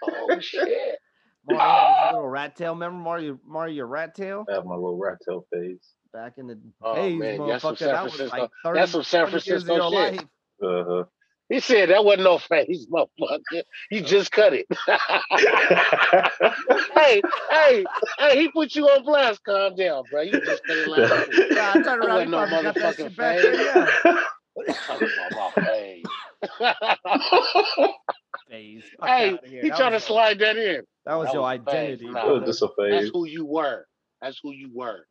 [0.02, 0.98] Oh shit.
[1.46, 2.72] Mario had little rat tail.
[2.74, 4.44] Remember Mario Mario your rat tail?
[4.50, 5.86] I have my little rat tail phase.
[6.12, 7.78] Back in the days, Oh, days, man, that's some motherfucker.
[7.78, 10.18] San That was Francisco- like 30, that's some San 40 years of Francisco shit.
[10.20, 10.26] life.
[10.62, 11.04] Uh-huh.
[11.48, 13.62] He said that wasn't no face, motherfucker.
[13.90, 14.66] You just cut it.
[16.94, 17.20] hey,
[17.50, 17.84] hey,
[18.18, 19.42] hey, he put you on blast.
[19.44, 20.20] Calm down, bro.
[20.22, 21.42] You just cut it last week.
[21.50, 22.14] Yeah, I turned That around.
[22.14, 23.58] wasn't He no probably got that motherfucking shit face.
[23.58, 23.88] Yeah.
[24.86, 26.04] Talking about my face.
[28.48, 28.84] Phase.
[29.04, 30.82] Hey, he That trying to was slide that in.
[31.06, 32.06] That was That your was phase, identity.
[32.10, 32.28] nah.
[32.28, 33.86] It was just a That's who you were.
[34.22, 35.06] That's who you were.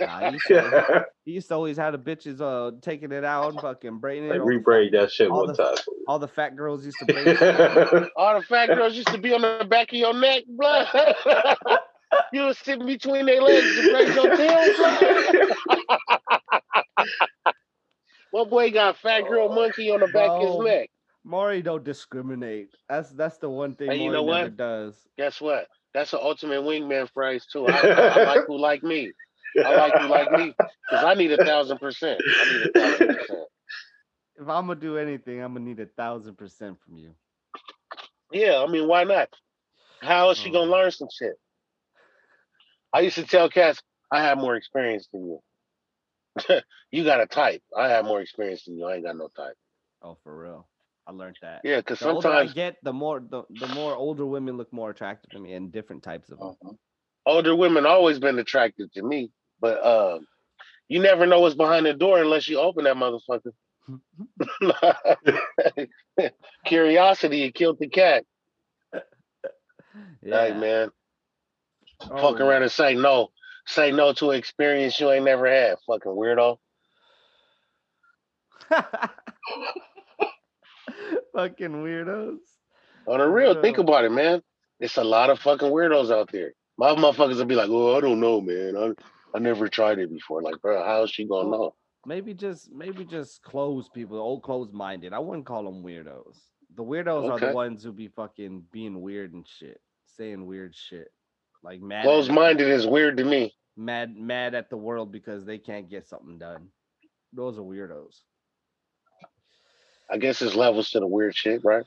[0.00, 3.52] Nah, he, used to, he used to always have the bitches uh taking it out,
[3.52, 4.32] and fucking braiding it.
[4.32, 5.76] Like all, rebraid that shit all one the- time.
[6.06, 8.10] all the fat girls used to braid it.
[8.16, 10.86] All the fat girls used to be on the back of your neck, blood.
[12.32, 15.04] you was sitting between their legs to braid your tail, blood.
[18.32, 20.90] My boy got fat girl monkey on the back of his neck.
[21.24, 22.68] Maury don't discriminate.
[22.88, 24.56] That's that's the one thing Hey, you Maury know never what?
[24.56, 24.94] does.
[25.18, 25.66] Guess what?
[25.92, 27.66] That's an ultimate wingman phrase too.
[27.66, 29.12] I, I like who like me.
[29.64, 30.54] I like you like me
[30.88, 32.24] because I need a thousand percent.
[32.40, 33.48] I need a thousand percent.
[34.36, 37.14] If I'm gonna do anything, I'm gonna need a thousand percent from you.
[38.32, 39.28] Yeah, I mean, why not?
[40.02, 40.72] How is she gonna Mm.
[40.72, 41.34] learn some shit?
[42.92, 46.60] I used to tell cats, I have more experience than you.
[46.90, 47.62] you got a type.
[47.76, 48.86] I have more experience than you.
[48.86, 49.56] I ain't got no type.
[50.02, 50.68] Oh, for real.
[51.06, 51.64] I learned that.
[51.64, 54.72] Yeah, because The older I sometimes get, the more the, the more older women look
[54.72, 56.56] more attractive to me, and different types of them.
[57.26, 60.18] older women always been attracted to me, but uh,
[60.88, 63.52] you never know what's behind the door unless you open that motherfucker.
[66.64, 68.24] Curiosity it killed the cat.
[70.22, 70.46] Yeah.
[70.48, 70.90] Hey man,
[72.10, 73.28] Oh, fuck around and say no.
[73.66, 75.76] Say no to an experience you ain't never had.
[75.86, 76.58] Fucking weirdo.
[81.34, 82.38] Fucking weirdos.
[83.06, 84.42] On the real, think about it, man.
[84.78, 86.52] It's a lot of fucking weirdos out there.
[86.78, 88.76] My motherfuckers will be like, "Oh, I don't know, man.
[88.76, 88.92] I
[89.34, 91.74] I never tried it before." Like, bro, how is she gonna know?
[92.06, 95.12] Maybe just maybe just closed people, old closed minded.
[95.12, 96.38] I wouldn't call them weirdos.
[96.76, 101.12] The weirdos are the ones who be fucking being weird and shit, saying weird shit,
[101.62, 103.52] like mad, at- Closed minded is weird to me.
[103.76, 106.68] mad, mad at the world because they can't get something done.
[107.32, 108.20] Those are weirdos.
[110.10, 111.84] I guess there's levels to the weird shit, right?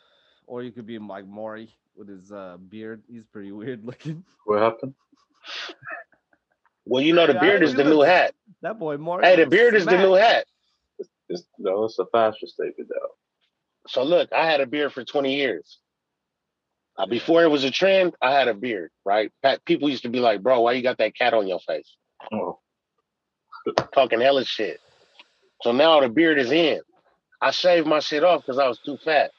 [0.47, 3.03] Or you could be like Maury with his uh, beard.
[3.09, 4.23] He's pretty weird looking.
[4.45, 4.93] What happened?
[6.85, 8.33] Well, you know, the beard is the new hat.
[8.61, 9.25] That boy Maury.
[9.25, 10.45] Hey, the beard is the new hat.
[11.29, 13.09] It's, no, it's a fashion statement though.
[13.87, 15.79] So look, I had a beard for 20 years.
[16.97, 19.31] Uh, before it was a trend, I had a beard, right?
[19.41, 21.91] Pat, people used to be like, bro, why you got that cat on your face?
[22.31, 22.59] Oh,
[23.93, 24.79] Talking hella shit.
[25.63, 26.81] So now the beard is in.
[27.41, 29.31] I shaved my shit off because I was too fat.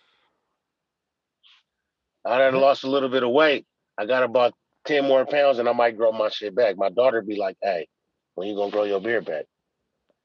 [2.25, 3.67] I done lost a little bit of weight.
[3.97, 4.55] I got about
[4.87, 6.77] 10 more pounds and I might grow my shit back.
[6.77, 7.87] My daughter be like, hey,
[8.35, 9.47] when you gonna grow your beard back?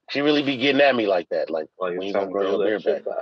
[0.09, 1.49] She really be getting at me like that.
[1.49, 3.15] Like, like When you gonna grow grow your that beard shit back.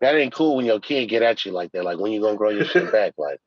[0.00, 1.84] that ain't cool when your kid get at you like that.
[1.84, 3.14] Like when you gonna grow your shit back?
[3.16, 3.38] Like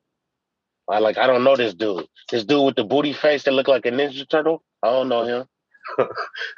[0.89, 2.08] I like I don't know this dude.
[2.32, 4.63] This dude with the booty face that look like a ninja turtle.
[4.82, 5.45] I don't know him.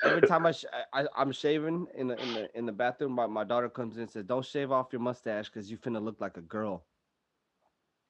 [0.03, 3.13] Every time I, sh- I I- I'm shaving in the in the in the bathroom,
[3.13, 6.01] my, my daughter comes in and says, "Don't shave off your mustache because you finna
[6.01, 6.85] look like a girl."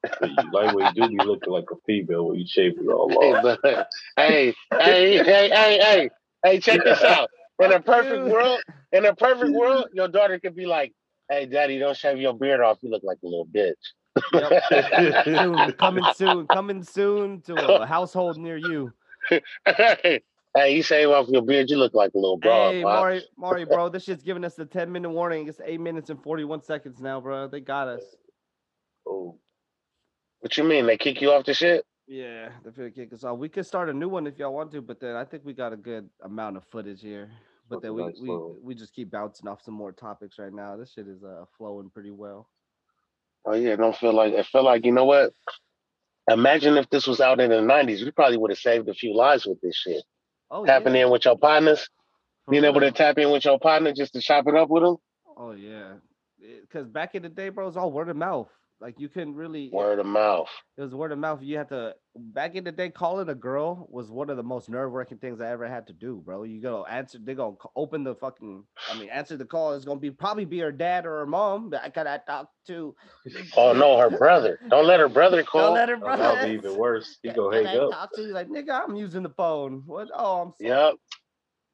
[0.02, 3.60] But you- Like do, be looking like a female when you shave it all off.
[3.64, 6.10] but, hey, hey, hey, hey, hey,
[6.44, 7.30] hey, check this out.
[7.60, 10.94] In a perfect world, in a perfect world, your daughter could be like,
[11.28, 12.78] "Hey, daddy, don't shave your beard off.
[12.82, 13.74] You look like a little bitch."
[14.32, 15.24] Yep.
[15.26, 18.94] soon, coming soon, coming soon to a household near you.
[19.66, 20.22] hey,
[20.56, 22.72] Hey, you shave off your beard, you look like a little broad.
[22.74, 22.94] Hey, Pop.
[22.94, 25.48] Maury, Maury, bro, this shit's giving us the 10 minute warning.
[25.48, 27.48] It's eight minutes and 41 seconds now, bro.
[27.48, 28.02] They got us.
[29.08, 29.38] Oh,
[30.40, 30.86] What you mean?
[30.88, 31.86] They kick you off the shit?
[32.08, 33.38] Yeah, they're finna kick us off.
[33.38, 35.54] We could start a new one if y'all want to, but then I think we
[35.54, 37.30] got a good amount of footage here.
[37.70, 40.52] But then we, Nice we little- we just keep bouncing off some more topics right
[40.52, 40.76] now.
[40.76, 42.50] This shit is uh flowing pretty well.
[43.46, 45.34] Oh yeah, don't feel like it felt like you know what?
[46.28, 49.16] Imagine if this was out in the nineties, we probably would have saved a few
[49.16, 50.04] lives with this shit.
[50.50, 51.88] Oh Tapping yeah, in with your partners,
[52.46, 54.82] for being able to tap in with your partner just to chop it up with
[54.82, 54.96] them.
[55.38, 55.94] Oh yeah,
[56.62, 58.50] because back in the day, bro, it was all word of mouth.
[58.82, 59.70] Like you couldn't really.
[59.74, 60.48] Word of mouth.
[60.78, 61.42] It was word of mouth.
[61.42, 64.70] You had to back in the day, calling a girl was one of the most
[64.70, 66.44] nerve wracking things I ever had to do, bro.
[66.44, 68.64] You go answer, they gonna open the fucking.
[68.90, 69.74] I mean, answer the call.
[69.74, 71.74] It's gonna be probably be her dad or her mom.
[71.82, 72.96] I gotta talk to.
[73.58, 74.60] Oh no, her brother.
[74.70, 75.62] Don't let her brother call.
[75.62, 76.24] Don't let her oh, brother.
[76.24, 77.18] that'll be even worse.
[77.22, 77.92] You go hang up.
[77.92, 78.82] talk to you like nigga?
[78.88, 79.84] I'm using the phone.
[79.86, 80.10] What?
[80.14, 80.70] Oh, I'm sorry.
[80.70, 80.96] Yep.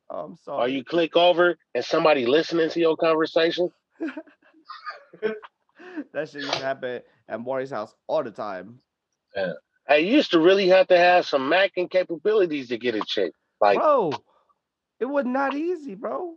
[0.10, 0.64] Oh, I'm sorry.
[0.64, 3.70] Or you click over and somebody listening to your conversation.
[6.14, 8.80] that shit used to happen at Maury's house all the time.
[9.88, 13.34] I used to really have to have some macking capabilities to get a chick.
[13.62, 14.12] Like bro,
[15.00, 16.36] it was not easy, bro.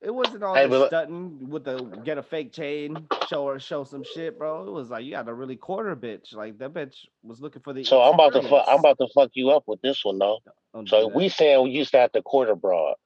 [0.00, 3.84] It wasn't all Hey, this stunting with the get a fake chain, show her show
[3.84, 4.66] some shit, bro.
[4.66, 6.34] It was like you got to really quarter bitch.
[6.34, 7.84] Like that bitch was looking for the.
[7.84, 10.40] so I'm about to fuck I'm about to fuck you up with this one though.
[10.74, 12.96] Don't So we saying we used to have to quarter broad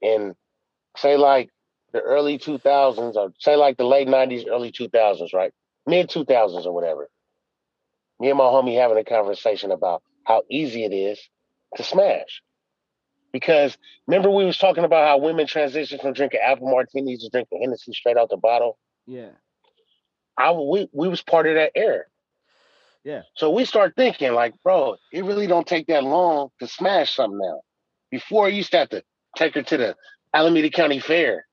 [0.00, 0.34] and
[0.96, 1.50] say like
[1.96, 5.52] the early two thousands or say like the late nineties, early two thousands, right?
[5.86, 7.08] Mid two thousands or whatever.
[8.20, 11.20] Me and my homie having a conversation about how easy it is
[11.76, 12.42] to smash.
[13.32, 17.60] Because remember we was talking about how women transition from drinking apple martinis to drinking
[17.60, 18.78] Hennessy straight out the bottle.
[19.06, 19.30] yeah,
[20.38, 22.04] I we we was part of that era.
[23.04, 23.22] Yeah.
[23.36, 27.38] So we start thinking like, bro, it really don't take that long to smash something
[27.38, 27.60] now.
[28.10, 29.04] Before you used to have to
[29.36, 29.96] take her to the
[30.34, 31.45] Alameda County Fair.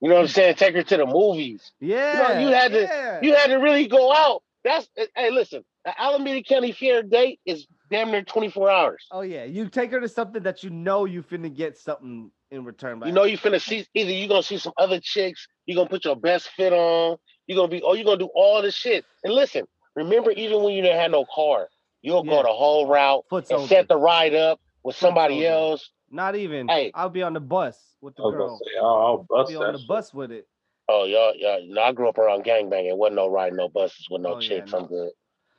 [0.00, 0.54] You know what I'm saying?
[0.56, 1.72] Take her to the movies.
[1.80, 2.38] yeah.
[2.40, 4.42] you had to- You had to really go out.
[4.64, 9.06] That's hey, listen, the Alameda County Fair date is damn near 24 hours.
[9.10, 12.64] Oh yeah, you take her to something that you know you finna get something in
[12.64, 13.00] return.
[13.06, 16.04] You know you finna see either you gonna see some other chicks, you gonna put
[16.04, 19.04] your best fit on, you gonna be oh you gonna do all this shit.
[19.24, 21.68] And listen, remember even when you didn't have no car,
[22.02, 22.32] you'll Yeah.
[22.32, 23.68] go the whole route foot and soldier.
[23.68, 25.88] set the ride up with somebody else.
[26.10, 26.68] Not even.
[26.68, 26.90] Hey.
[26.94, 28.58] I'll be on the bus with the girl.
[28.58, 29.88] say, oh, I'll I'll be on the shit.
[29.88, 30.46] bus with it.
[30.88, 32.88] Oh y'all, y'all, you I grew up around gangbanging.
[32.90, 34.72] It wasn't no riding no buses with no Oh, yeah, chicks.
[34.72, 35.10] I'm good.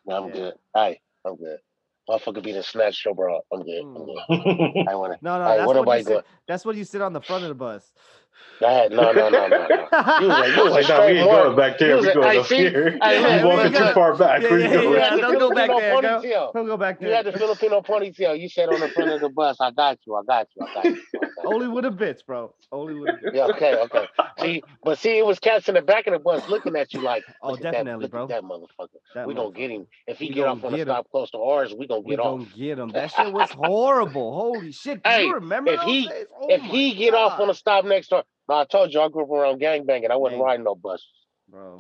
[0.06, 0.34] No, I'm Yeah.
[0.34, 0.54] good.
[0.74, 1.60] Hey, I'm good.
[2.10, 3.40] Motherfucker be the snatch your bro.
[3.54, 3.82] I'm good.
[3.82, 4.06] I'm Mm.
[4.06, 4.88] good.
[4.90, 7.14] I wanna No, no, Hey, that's what what, you sit, that's what you sit on
[7.14, 7.94] the front of the bus.
[8.60, 8.92] Go ahead.
[8.92, 9.88] No, no, no, no, no.
[10.20, 11.98] You was like, you was like, a no, we ain't going back there.
[11.98, 12.58] We a- going up see?
[12.58, 13.00] here.
[13.02, 14.42] Hey, we look, walking too far back.
[14.42, 14.84] Yeah, we yeah, going.
[14.84, 16.54] yeah, You had the don't go back Filipino there, ponytail.
[16.54, 17.10] Don't go back there.
[17.10, 18.40] You had the Filipino ponytail.
[18.40, 19.58] You sat on the front of the bus.
[19.62, 20.16] I got you.
[20.16, 20.64] I got you.
[20.64, 21.29] I got you.
[21.54, 22.54] Only with a bitch, bro.
[22.72, 23.34] Only with a bitch.
[23.34, 24.08] Yeah, okay, okay.
[24.40, 27.02] See, but see, it was cats in the back of the bus looking at you
[27.02, 28.24] like, Oh, definitely, that, bro.
[28.24, 29.00] at that motherfucker.
[29.16, 29.88] That we gonna get him.
[30.08, 32.20] If he We get off on a stop close to ours, we gonna We get
[32.20, 32.40] off.
[32.40, 32.90] gonna get him.
[32.90, 34.36] That shit was horrible.
[34.36, 35.04] Holy shit.
[35.04, 36.10] Do Hey, you remember if he-
[36.42, 39.10] Oh if he get off on a stop next door, no, I told you I
[39.10, 40.10] grew up around gangbanging.
[40.12, 41.06] I wasn't Gang- riding no buses,
[41.50, 41.80] bro.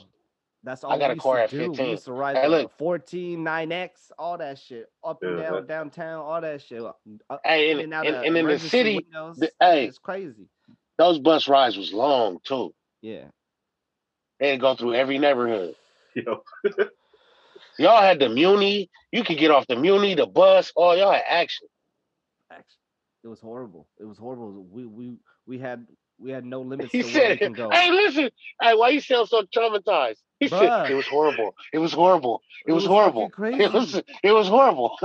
[0.63, 1.58] That's all I got a used car to at do.
[1.69, 1.86] 15.
[1.86, 2.78] We used to ride Hey, the look.
[2.78, 4.88] 14, 9X, all that shit.
[5.04, 6.82] Up and down that- downtown, all that shit.
[6.84, 7.00] Up,
[7.45, 9.38] Hey, in and, out and, and in the city, windows.
[9.38, 9.86] the- hey.
[9.86, 10.48] shit's crazy.
[10.98, 12.74] those bus rides was long too.
[13.02, 13.26] Yeah.
[14.39, 15.76] They go through every neighborhood.
[16.15, 16.43] Yo,
[17.78, 18.89] Y'all had the Muni.
[19.12, 20.72] You could get off the Muni, the bus.
[20.76, 21.67] Oh, y'all had action.
[22.52, 22.80] Actually,
[23.24, 23.88] it was horrible.
[24.00, 24.65] It was horrible.
[24.69, 25.13] We we
[25.45, 27.69] we had we had no limits He to where we said, can go.
[27.69, 28.30] "Hey, listen.
[28.62, 30.60] Hey, why you sound so traumatized?" He Bruh.
[30.60, 31.54] said, "It was horrible.
[31.73, 32.41] It was horrible.
[32.65, 33.30] It, was, fucking horrible.
[33.30, 33.63] Crazy.
[33.63, 34.02] It was.
[34.23, 34.97] It was horrible.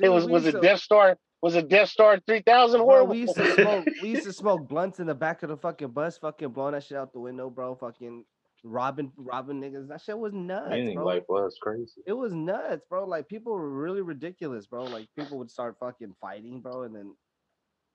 [0.00, 0.26] it was.
[0.26, 1.16] we Was used it to- Death Star?
[1.42, 3.12] Was it Death Star three thousand Bro, horrible?
[3.12, 3.86] we used to smoke.
[4.02, 6.84] We used to smoke blunts in the back of the fucking bus, fucking blowing that
[6.84, 7.74] shit out the window, bro.
[7.74, 8.24] Fucking
[8.64, 9.88] robbing, robbing niggas.
[9.88, 11.04] That shit was nuts, anything bro.
[11.04, 12.00] like was crazy.
[12.06, 13.04] it was nuts, bro.
[13.06, 14.84] Like people were really ridiculous, bro.
[14.84, 17.14] Like people would start fucking fighting, bro, and then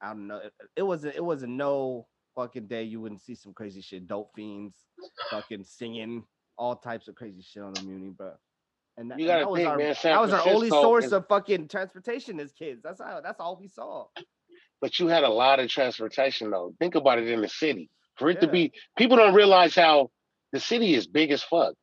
[0.01, 0.37] I don't know.
[0.37, 1.15] It, it wasn't.
[1.15, 4.07] It wasn't no fucking day you wouldn't see some crazy shit.
[4.07, 4.75] Dope fiends,
[5.31, 6.25] fucking singing,
[6.57, 8.31] all types of crazy shit on the Muni, bro.
[8.97, 11.27] And that, and that was think, our man, that was our only source is- of
[11.27, 12.81] fucking transportation as kids.
[12.83, 13.21] That's how.
[13.21, 14.07] That's all we saw.
[14.81, 16.73] but you had a lot of transportation though.
[16.79, 17.89] Think about it in the city.
[18.15, 20.09] For it to be, people don't realize how
[20.51, 21.75] the city is big as fuck.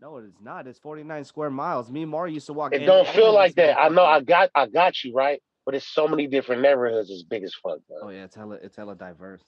[0.00, 0.66] No, it is not.
[0.66, 1.90] It's 49 square miles.
[1.90, 2.74] Me and Mario used to walk.
[2.74, 3.78] It end don't feel like that.
[3.80, 4.04] I know.
[4.04, 4.50] I got.
[4.54, 5.40] I got you right.
[5.64, 7.08] But it's so many different neighborhoods.
[7.10, 7.78] It's big as fuck.
[7.88, 7.98] Bro.
[8.02, 8.56] Oh yeah, it's hella.
[8.56, 9.42] It's hella diverse.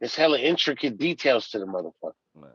[0.00, 2.12] It's hella intricate details to the motherfucker.
[2.34, 2.48] Wow.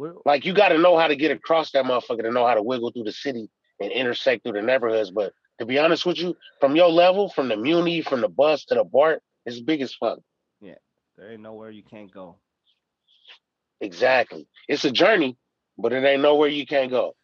[0.00, 2.54] We're, Like you got to know how to get across that motherfucker to know how
[2.54, 5.10] to wiggle through the city and intersect through the neighborhoods.
[5.10, 8.64] But to be honest with you, from your level, from the Muni, from the bus
[8.66, 10.18] to the BART, It's big as fuck.
[10.62, 10.76] Yeah,
[11.18, 12.36] there ain't nowhere you can't go.
[13.82, 14.48] Exactly.
[14.68, 15.36] It's a journey,
[15.76, 17.14] but it ain't nowhere you can't go.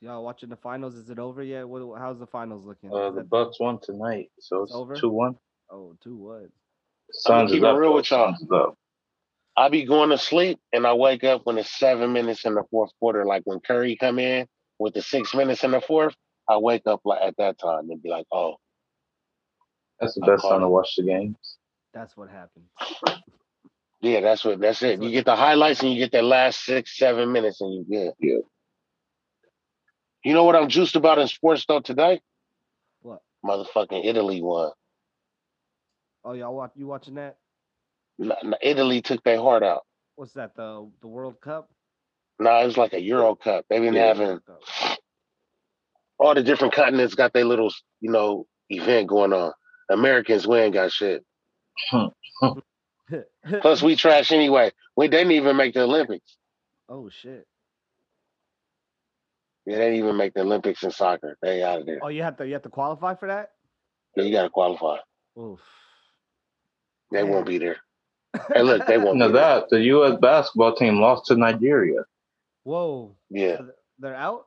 [0.00, 0.96] Y'all watching the finals?
[0.96, 1.68] Is it over yet?
[1.68, 1.96] What?
[2.00, 2.92] How's the finals looking?
[2.92, 4.96] Uh, the Bucks won tonight, so It's over?
[4.96, 5.36] two one.
[5.70, 6.48] oh, two what?
[7.12, 7.76] Suns keep is it up.
[7.78, 7.96] real though.
[7.96, 8.76] with y'all.
[9.56, 9.66] Suns is.
[9.66, 12.64] I be going to sleep and I wake up when it's seven minutes in the
[12.70, 13.24] fourth quarter.
[13.24, 14.46] Like when Curry come in
[14.78, 16.14] with the six minutes in the fourth,
[16.48, 18.56] I wake up like at that time and be like, oh,
[20.00, 21.36] That's the I best call time to watch the games.
[21.94, 22.66] That's what happened.
[24.00, 25.02] yeah, that's what that's it.
[25.02, 28.12] You get the highlights and you get that last six, seven minutes and you good.
[28.20, 28.38] Yeah.
[30.24, 32.20] You know what I'm juiced about in sports though today?
[33.02, 33.22] What?
[33.44, 34.72] Motherfucking Italy won.
[36.24, 36.72] Oh, y'all watch?
[36.76, 37.38] You watching that?
[38.62, 39.82] Italy took their heart out.
[40.16, 40.54] What's that?
[40.56, 41.70] The the World Cup?
[42.38, 43.64] Nah, it was like a Euro Cup.
[43.68, 44.06] They've been Yeah.
[44.08, 44.40] having
[46.18, 49.52] all the different continents got their little, you know, event going on.
[49.90, 51.24] Americans, we ain't got shit.
[53.60, 54.70] Plus, we trash anyway.
[54.96, 56.36] We didn't even make the Olympics.
[56.88, 57.46] oh shit!
[59.66, 61.36] Yeah, they didn't even make the Olympics in soccer.
[61.42, 62.00] They out of there.
[62.02, 63.50] Oh, you have to you have to qualify for that.
[64.16, 64.98] Yeah, you got to qualify.
[65.38, 65.60] Oof.
[67.10, 67.76] They won't be there.
[68.54, 69.42] Hey, look, they won't No, be there.
[69.60, 70.18] that the U.S.
[70.20, 72.00] basketball team lost to Nigeria.
[72.64, 73.14] Whoa.
[73.30, 73.68] Yeah, So
[73.98, 74.46] They're out.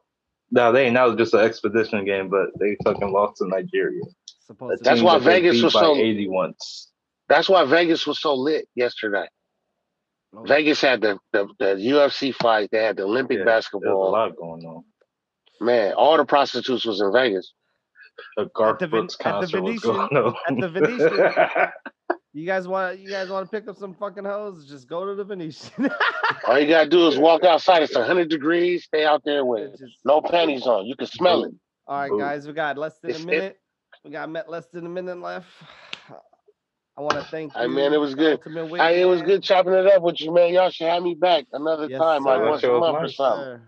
[0.52, 0.94] Now they ain't.
[0.94, 4.02] now it's just an expedition game, but they fucking lost to Nigeria.
[4.46, 5.06] Supposed That's be.
[5.06, 6.92] why that Vegas was so- 80 once.
[7.28, 9.28] that's why Vegas was so lit yesterday.
[10.36, 12.70] Oh, Vegas had the the, the UFC fight.
[12.72, 14.84] They had the Olympic Yeah, There's a lot going on.
[15.62, 17.54] Man, all the prostitutes was in Vegas.
[18.38, 20.36] The Garth the Ven- Brooks at the concert was going on.
[20.48, 21.70] at the Venetian.
[22.36, 24.68] You guys want you guys want to pick up some fucking hoes?
[24.68, 25.90] Just go to the Venetian.
[26.48, 27.84] All you gotta do is walk outside.
[27.84, 28.84] It's hundred degrees.
[28.84, 30.86] Stay out there with Just- no panties on.
[30.86, 31.54] You can smell it.
[31.88, 32.20] All right, Ooh.
[32.20, 33.60] guys, we got less than It's- a it- minute.
[34.04, 35.48] We got met less than a minute left.
[36.98, 37.70] I want to thank Hey, you.
[37.70, 38.40] man, it was good.
[38.46, 40.54] Ultimate Hey, it was good chopping it up with you, man.
[40.54, 43.44] Y'all should have me back another Yes, time, like once a That month or something.
[43.46, 43.62] Sir,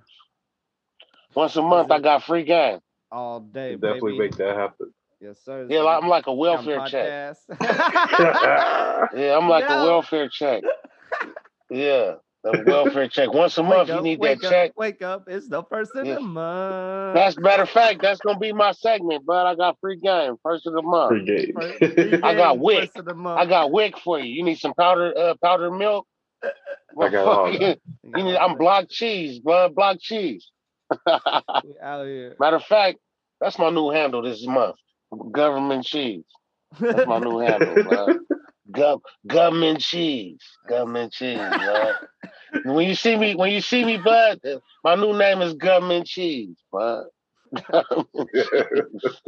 [1.35, 2.79] Once a month, I got free game.
[3.11, 4.19] all day, Definitely baby.
[4.29, 4.93] make that happen.
[5.19, 5.67] Yes, sir.
[5.69, 7.35] Yeah, like, I'm like a welfare check.
[7.59, 9.81] Yeah, I'm like No.
[9.81, 10.63] a welfare check.
[11.69, 13.33] Yeah, the welfare check.
[13.33, 14.71] Once a Wake month, up, you need that up, check.
[14.77, 15.23] Wake up!
[15.27, 16.15] It's the first of Yeah.
[16.15, 17.15] the month.
[17.15, 20.65] That's matter of fact, that's gonna be my segment, but I got free game first
[20.67, 21.09] of the month.
[21.09, 21.53] Free game.
[21.55, 22.81] First- free I got wick.
[22.81, 23.39] first of the month.
[23.39, 24.31] I got wick for you.
[24.31, 26.07] You need some powder, uh, powdered milk.
[26.43, 30.51] I got all You need- I'm block cheese, blood block cheese.
[31.05, 31.11] We
[31.81, 32.35] out here.
[32.39, 32.99] Matter of fact,
[33.41, 34.75] that's my new handle this month.
[35.31, 36.25] Government cheese.
[36.79, 38.17] That's my new handle, bud.
[38.71, 40.41] Gov- government cheese.
[40.67, 41.95] Government cheese, bud.
[42.63, 44.39] When you see me, when you see me, bud,
[44.83, 47.05] my new name is Government Cheese, bud.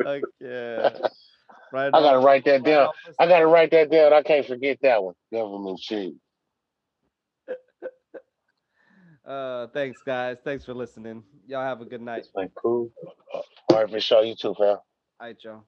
[0.03, 0.89] Like, yeah.
[1.71, 1.93] Right.
[1.93, 2.89] I gotta write that down.
[3.19, 4.11] I gotta write that down.
[4.11, 5.13] I can't forget that one.
[5.32, 6.15] Government cheese.
[9.25, 10.38] Uh, thanks, guys.
[10.43, 11.23] Thanks for listening.
[11.45, 12.25] Y'all have a good night.
[12.55, 12.89] Cool.
[13.32, 14.23] All right, for sure.
[14.23, 14.77] You too, fam.
[15.20, 15.65] All right, y'all.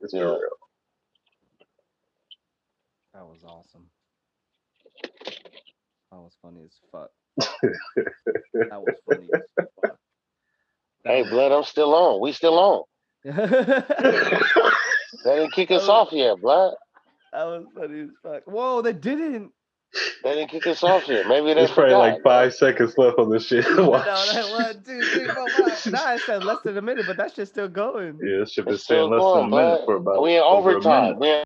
[0.00, 0.20] It's Yeah.
[0.22, 0.40] real.
[3.14, 3.86] That was awesome.
[6.12, 7.10] That was funny as fuck.
[8.70, 9.42] that was funny as
[9.76, 9.98] fuck.
[11.04, 12.20] That Hey, blood, I'm still on.
[12.20, 12.84] We still on.
[15.24, 15.92] They didn't kick us Oh.
[15.92, 16.74] off yet, blood.
[17.32, 18.42] That was funny as fuck.
[18.44, 19.50] Whoa, they didn't.
[20.24, 21.26] They didn't kick us off yet.
[21.28, 21.98] Maybe they There's probably forgot.
[22.14, 23.64] like five seconds left on this shit.
[23.76, 24.04] No, Watch.
[24.04, 25.92] that one, two, three, four, five.
[25.92, 28.18] Nah, it said less than a minute, but that shit's still going.
[28.22, 30.36] Yeah, this shit been It's still staying less going, than a minute for about We
[30.36, 31.18] in over a overtime.
[31.18, 31.44] We in